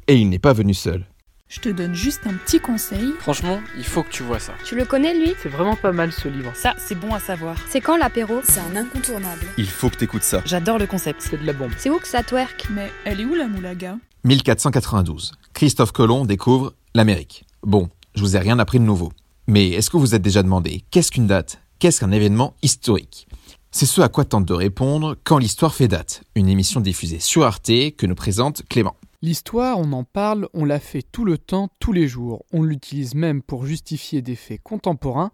et 0.06 0.14
il 0.14 0.28
n'est 0.28 0.38
pas 0.38 0.52
venu 0.52 0.72
seul. 0.72 1.06
Je 1.48 1.59
te 1.59 1.68
donne 1.68 1.94
juste 1.94 2.20
un 2.28 2.35
petit 2.35 2.61
conseil. 2.61 3.14
Franchement, 3.18 3.59
il 3.76 3.83
faut 3.83 4.04
que 4.04 4.12
tu 4.12 4.22
vois 4.22 4.38
ça. 4.38 4.52
Tu 4.64 4.76
le 4.76 4.85
connais 4.85 5.12
lui? 5.12 5.35
C'est 5.42 5.48
vraiment 5.48 5.74
pas 5.74 5.90
mal 5.90 6.12
ce 6.12 6.28
livre. 6.28 6.52
Ça, 6.54 6.76
c'est 6.78 6.94
bon 6.94 7.12
à 7.12 7.18
savoir. 7.18 7.56
C'est 7.68 7.80
quand 7.80 7.96
l'apéro? 7.96 8.42
C'est 8.44 8.61
un 8.61 8.76
incontournable. 8.76 9.42
Il 9.59 9.66
faut 9.66 9.90
que 9.90 9.96
t'écoutes 9.96 10.22
ça. 10.22 10.40
J'adore 10.44 10.78
le 10.78 10.87
concept. 10.87 11.20
C'est 11.22 11.40
de 11.40 11.44
la 11.44 11.52
bombe. 11.52 11.72
C'est 11.78 11.90
où 11.90 11.98
que 11.98 12.06
ça 12.06 12.22
twerk? 12.22 12.68
Mais 12.70 12.92
elle 13.04 13.20
est 13.20 13.24
où 13.24 13.35
la 13.35 13.48
moulaga? 13.48 13.96
1492. 14.24 15.33
Christophe 15.54 15.92
Colomb 15.92 16.24
découvre 16.24 16.74
l'Amérique. 16.94 17.44
Bon, 17.62 17.88
je 18.14 18.22
vous 18.22 18.37
ai 18.37 18.38
rien 18.38 18.59
appris 18.59 18.78
de 18.78 18.85
nouveau. 18.85 19.12
Mais 19.46 19.70
est-ce 19.70 19.90
que 19.90 19.96
vous 19.96 20.14
êtes 20.14 20.22
déjà 20.22 20.42
demandé 20.42 20.85
qu'est-ce 20.90 21.11
qu'une 21.11 21.26
date? 21.26 21.61
Qu'est-ce 21.78 22.00
qu'un 22.00 22.12
événement 22.12 22.54
historique? 22.62 23.26
C'est 23.70 23.87
ce 23.87 24.00
à 24.00 24.09
quoi 24.09 24.24
tente 24.24 24.46
de 24.46 24.52
répondre 24.52 25.16
Quand 25.24 25.38
l'histoire 25.38 25.74
fait 25.74 25.88
date, 25.88 26.22
une 26.35 26.48
émission 26.48 26.80
diffusée 26.80 27.20
sur 27.20 27.44
Arte 27.44 27.70
que 27.96 28.06
nous 28.06 28.14
présente 28.14 28.62
Clément. 28.68 28.96
L'histoire, 29.22 29.78
on 29.78 29.92
en 29.92 30.04
parle, 30.04 30.48
on 30.54 30.64
la 30.64 30.80
fait 30.80 31.02
tout 31.02 31.24
le 31.24 31.38
temps, 31.38 31.68
tous 31.78 31.92
les 31.92 32.09
jours. 32.09 32.44
On 32.52 32.62
l'utilise 32.62 33.14
même 33.14 33.42
pour 33.42 33.66
justifier 33.66 34.22
des 34.22 34.35
faits 34.35 34.62
contemporains. 34.62 35.30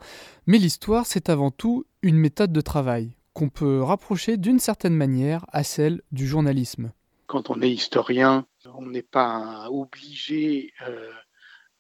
Mais 0.46 0.58
l'histoire, 0.58 1.06
c'est 1.06 1.28
avant 1.28 1.50
tout 1.50 1.84
une 2.02 2.16
méthode 2.16 2.52
de 2.52 2.60
travail 2.60 3.12
qu'on 3.32 3.48
peut 3.48 3.82
rapprocher 3.82 4.38
d'une 4.38 4.58
certaine 4.58 4.94
manière 4.94 5.44
à 5.52 5.62
celle 5.62 6.00
du 6.10 6.26
journalisme. 6.26 6.90
Quand 7.26 7.50
on 7.50 7.60
est 7.60 7.70
historien, 7.70 8.46
on 8.74 8.86
n'est 8.86 9.02
pas 9.02 9.68
obligé 9.70 10.72
euh, 10.86 11.10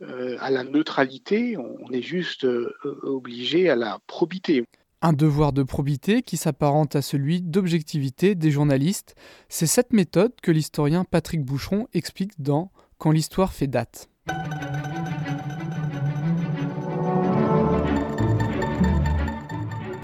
euh, 0.02 0.36
à 0.40 0.50
la 0.50 0.64
neutralité, 0.64 1.56
on 1.56 1.90
est 1.92 2.02
juste 2.02 2.44
euh, 2.44 2.74
obligé 3.02 3.70
à 3.70 3.76
la 3.76 3.98
probité. 4.06 4.64
Un 5.02 5.12
devoir 5.12 5.52
de 5.52 5.62
probité 5.62 6.22
qui 6.22 6.36
s'apparente 6.36 6.96
à 6.96 7.02
celui 7.02 7.42
d'objectivité 7.42 8.34
des 8.34 8.50
journalistes. 8.50 9.14
C'est 9.48 9.66
cette 9.66 9.92
méthode 9.92 10.32
que 10.42 10.50
l'historien 10.50 11.04
Patrick 11.04 11.44
Boucheron 11.44 11.86
explique 11.92 12.32
dans 12.40 12.72
Quand 12.98 13.10
l'histoire 13.10 13.52
fait 13.52 13.66
date. 13.66 14.08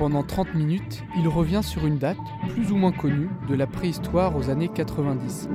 Pendant 0.02 0.24
30 0.24 0.56
minutes, 0.56 1.04
il 1.16 1.28
revient 1.28 1.60
sur 1.62 1.86
une 1.86 1.96
date, 1.96 2.18
plus 2.48 2.72
ou 2.72 2.76
moins 2.76 2.90
connue, 2.90 3.30
de 3.48 3.54
la 3.54 3.68
préhistoire 3.68 4.36
aux 4.36 4.50
années 4.50 4.66
90. 4.66 5.48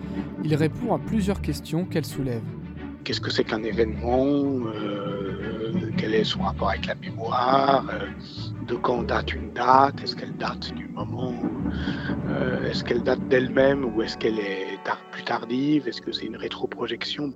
Il 0.46 0.56
répond 0.56 0.96
à 0.96 1.00
plusieurs 1.00 1.42
questions 1.42 1.84
qu'elle 1.84 2.06
soulève. 2.06 2.44
Qu'est-ce 3.04 3.20
que 3.20 3.30
c'est 3.30 3.44
qu'un 3.44 3.62
événement 3.62 4.26
euh, 4.74 5.92
Quel 5.98 6.14
est 6.14 6.24
son 6.24 6.44
rapport 6.44 6.70
avec 6.70 6.86
la 6.86 6.96
mémoire 6.96 7.90
euh, 7.92 8.08
de 8.66 8.76
quand 8.76 9.04
date 9.04 9.34
une 9.34 9.52
date 9.52 10.02
Est-ce 10.02 10.16
qu'elle 10.16 10.38
date 10.38 10.74
du 10.76 10.88
moment 10.88 11.36
euh, 12.30 12.70
Est-ce 12.70 12.86
qu'elle 12.86 13.04
date 13.04 13.28
d'elle-même 13.28 13.84
ou 13.84 14.02
est-ce 14.02 14.18
qu'elle 14.18 14.40
est 14.40 14.80
plus 15.12 15.26
tardive 15.26 15.90
Est-ce 15.90 16.02
que 16.02 16.14
c'est 16.14 16.26
une 16.26 16.38
rétroprojection? 16.38 17.34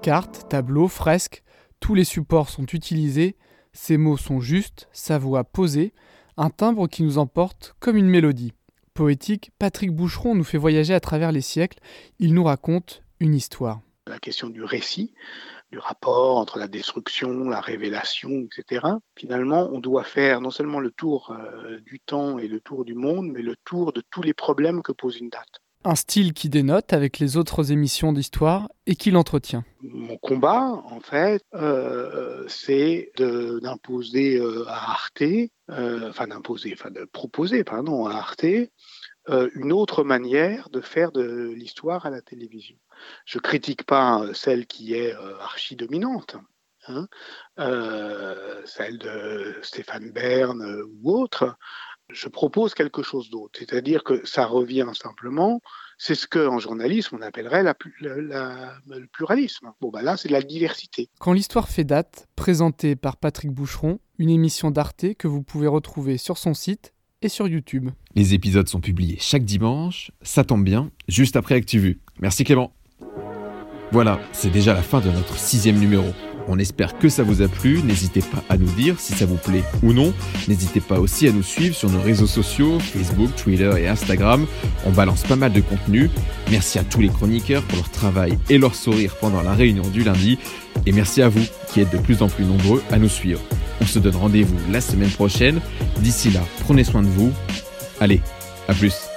Cartes, 0.00 0.46
tableaux, 0.48 0.88
fresques, 0.88 1.42
tous 1.80 1.94
les 1.94 2.04
supports 2.04 2.48
sont 2.48 2.64
utilisés, 2.64 3.36
ses 3.72 3.96
mots 3.96 4.16
sont 4.16 4.40
justes, 4.40 4.88
sa 4.92 5.18
voix 5.18 5.44
posée, 5.44 5.92
un 6.36 6.50
timbre 6.50 6.88
qui 6.88 7.02
nous 7.02 7.18
emporte 7.18 7.74
comme 7.80 7.96
une 7.96 8.08
mélodie. 8.08 8.52
Poétique, 8.94 9.50
Patrick 9.58 9.90
Boucheron 9.90 10.34
nous 10.34 10.44
fait 10.44 10.58
voyager 10.58 10.94
à 10.94 11.00
travers 11.00 11.32
les 11.32 11.40
siècles, 11.40 11.78
il 12.18 12.34
nous 12.34 12.44
raconte 12.44 13.02
une 13.20 13.34
histoire. 13.34 13.80
La 14.06 14.18
question 14.18 14.50
du 14.50 14.62
récit, 14.62 15.14
du 15.70 15.78
rapport 15.78 16.36
entre 16.36 16.58
la 16.58 16.68
destruction, 16.68 17.48
la 17.48 17.60
révélation, 17.60 18.46
etc. 18.46 18.86
Finalement, 19.16 19.70
on 19.72 19.80
doit 19.80 20.04
faire 20.04 20.42
non 20.42 20.50
seulement 20.50 20.80
le 20.80 20.90
tour 20.90 21.30
euh, 21.30 21.80
du 21.80 21.98
temps 21.98 22.38
et 22.38 22.48
le 22.48 22.60
tour 22.60 22.84
du 22.84 22.94
monde, 22.94 23.30
mais 23.32 23.42
le 23.42 23.56
tour 23.64 23.94
de 23.94 24.02
tous 24.10 24.20
les 24.20 24.34
problèmes 24.34 24.82
que 24.82 24.92
pose 24.92 25.18
une 25.18 25.30
date. 25.30 25.61
Un 25.84 25.96
style 25.96 26.32
qui 26.32 26.48
dénote 26.48 26.92
avec 26.92 27.18
les 27.18 27.36
autres 27.36 27.72
émissions 27.72 28.12
d'histoire 28.12 28.68
et 28.86 28.94
qui 28.94 29.10
l'entretient. 29.10 29.64
Mon 29.80 30.16
combat, 30.16 30.80
en 30.84 31.00
fait, 31.00 31.42
euh, 31.54 32.44
c'est 32.46 33.10
d'imposer 33.16 34.38
euh, 34.38 34.64
à 34.68 34.92
Arte, 34.92 35.22
euh, 35.22 36.08
enfin 36.08 36.28
d'imposer, 36.28 36.72
enfin 36.78 36.92
de 36.92 37.04
proposer, 37.04 37.64
pardon, 37.64 38.06
à 38.06 38.14
Arte 38.14 38.46
une 39.54 39.72
autre 39.72 40.02
manière 40.02 40.68
de 40.70 40.80
faire 40.80 41.12
de 41.12 41.52
l'histoire 41.56 42.06
à 42.06 42.10
la 42.10 42.20
télévision. 42.20 42.76
Je 43.24 43.38
critique 43.38 43.84
pas 43.84 44.24
celle 44.34 44.66
qui 44.66 44.94
est 44.94 45.14
archi 45.40 45.76
dominante, 45.76 46.34
hein, 46.88 47.06
celle 48.64 48.98
de 48.98 49.54
Stéphane 49.62 50.10
Bern 50.10 50.82
ou 51.00 51.12
autre 51.12 51.56
je 52.10 52.28
propose 52.28 52.74
quelque 52.74 53.02
chose 53.02 53.30
d'autre. 53.30 53.58
C'est-à-dire 53.58 54.04
que 54.04 54.26
ça 54.26 54.46
revient 54.46 54.86
simplement, 54.94 55.60
c'est 55.98 56.14
ce 56.14 56.26
qu'en 56.26 56.58
journalisme 56.58 57.16
on 57.18 57.22
appellerait 57.22 57.62
la, 57.62 57.74
le 58.00 59.06
pluralisme. 59.06 59.70
Bon, 59.80 59.90
bah 59.90 60.02
là, 60.02 60.16
c'est 60.16 60.28
la 60.28 60.42
diversité. 60.42 61.08
Quand 61.20 61.32
l'histoire 61.32 61.68
fait 61.68 61.84
date, 61.84 62.28
présentée 62.36 62.96
par 62.96 63.16
Patrick 63.16 63.50
Boucheron, 63.50 63.98
une 64.18 64.30
émission 64.30 64.70
d'Arte 64.70 65.14
que 65.14 65.28
vous 65.28 65.42
pouvez 65.42 65.66
retrouver 65.66 66.18
sur 66.18 66.38
son 66.38 66.54
site 66.54 66.92
et 67.22 67.28
sur 67.28 67.46
YouTube. 67.48 67.90
Les 68.14 68.34
épisodes 68.34 68.68
sont 68.68 68.80
publiés 68.80 69.16
chaque 69.20 69.44
dimanche, 69.44 70.10
ça 70.22 70.44
tombe 70.44 70.64
bien, 70.64 70.90
juste 71.08 71.36
après 71.36 71.54
ActuVu. 71.54 72.00
Merci 72.18 72.44
Clément. 72.44 72.72
Voilà, 73.92 74.20
c'est 74.32 74.50
déjà 74.50 74.74
la 74.74 74.82
fin 74.82 75.00
de 75.00 75.10
notre 75.10 75.36
sixième 75.36 75.78
numéro. 75.78 76.06
On 76.48 76.58
espère 76.58 76.98
que 76.98 77.08
ça 77.08 77.22
vous 77.22 77.42
a 77.42 77.48
plu. 77.48 77.82
N'hésitez 77.82 78.20
pas 78.20 78.42
à 78.48 78.56
nous 78.56 78.70
dire 78.72 78.96
si 78.98 79.12
ça 79.12 79.26
vous 79.26 79.36
plaît 79.36 79.64
ou 79.82 79.92
non. 79.92 80.12
N'hésitez 80.48 80.80
pas 80.80 80.98
aussi 80.98 81.28
à 81.28 81.32
nous 81.32 81.42
suivre 81.42 81.74
sur 81.74 81.90
nos 81.90 82.00
réseaux 82.00 82.26
sociaux, 82.26 82.78
Facebook, 82.80 83.30
Twitter 83.36 83.70
et 83.78 83.88
Instagram. 83.88 84.46
On 84.86 84.90
balance 84.90 85.22
pas 85.22 85.36
mal 85.36 85.52
de 85.52 85.60
contenu. 85.60 86.10
Merci 86.50 86.78
à 86.78 86.84
tous 86.84 87.00
les 87.00 87.08
chroniqueurs 87.08 87.62
pour 87.62 87.78
leur 87.78 87.90
travail 87.90 88.38
et 88.48 88.58
leur 88.58 88.74
sourire 88.74 89.16
pendant 89.20 89.42
la 89.42 89.52
réunion 89.52 89.86
du 89.88 90.02
lundi. 90.02 90.38
Et 90.86 90.92
merci 90.92 91.22
à 91.22 91.28
vous 91.28 91.44
qui 91.72 91.80
êtes 91.80 91.92
de 91.92 91.98
plus 91.98 92.22
en 92.22 92.28
plus 92.28 92.44
nombreux 92.44 92.82
à 92.90 92.98
nous 92.98 93.08
suivre. 93.08 93.40
On 93.80 93.86
se 93.86 93.98
donne 93.98 94.16
rendez-vous 94.16 94.58
la 94.70 94.80
semaine 94.80 95.10
prochaine. 95.10 95.60
D'ici 96.00 96.30
là, 96.30 96.40
prenez 96.64 96.84
soin 96.84 97.02
de 97.02 97.08
vous. 97.08 97.32
Allez, 98.00 98.20
à 98.68 98.74
plus. 98.74 99.11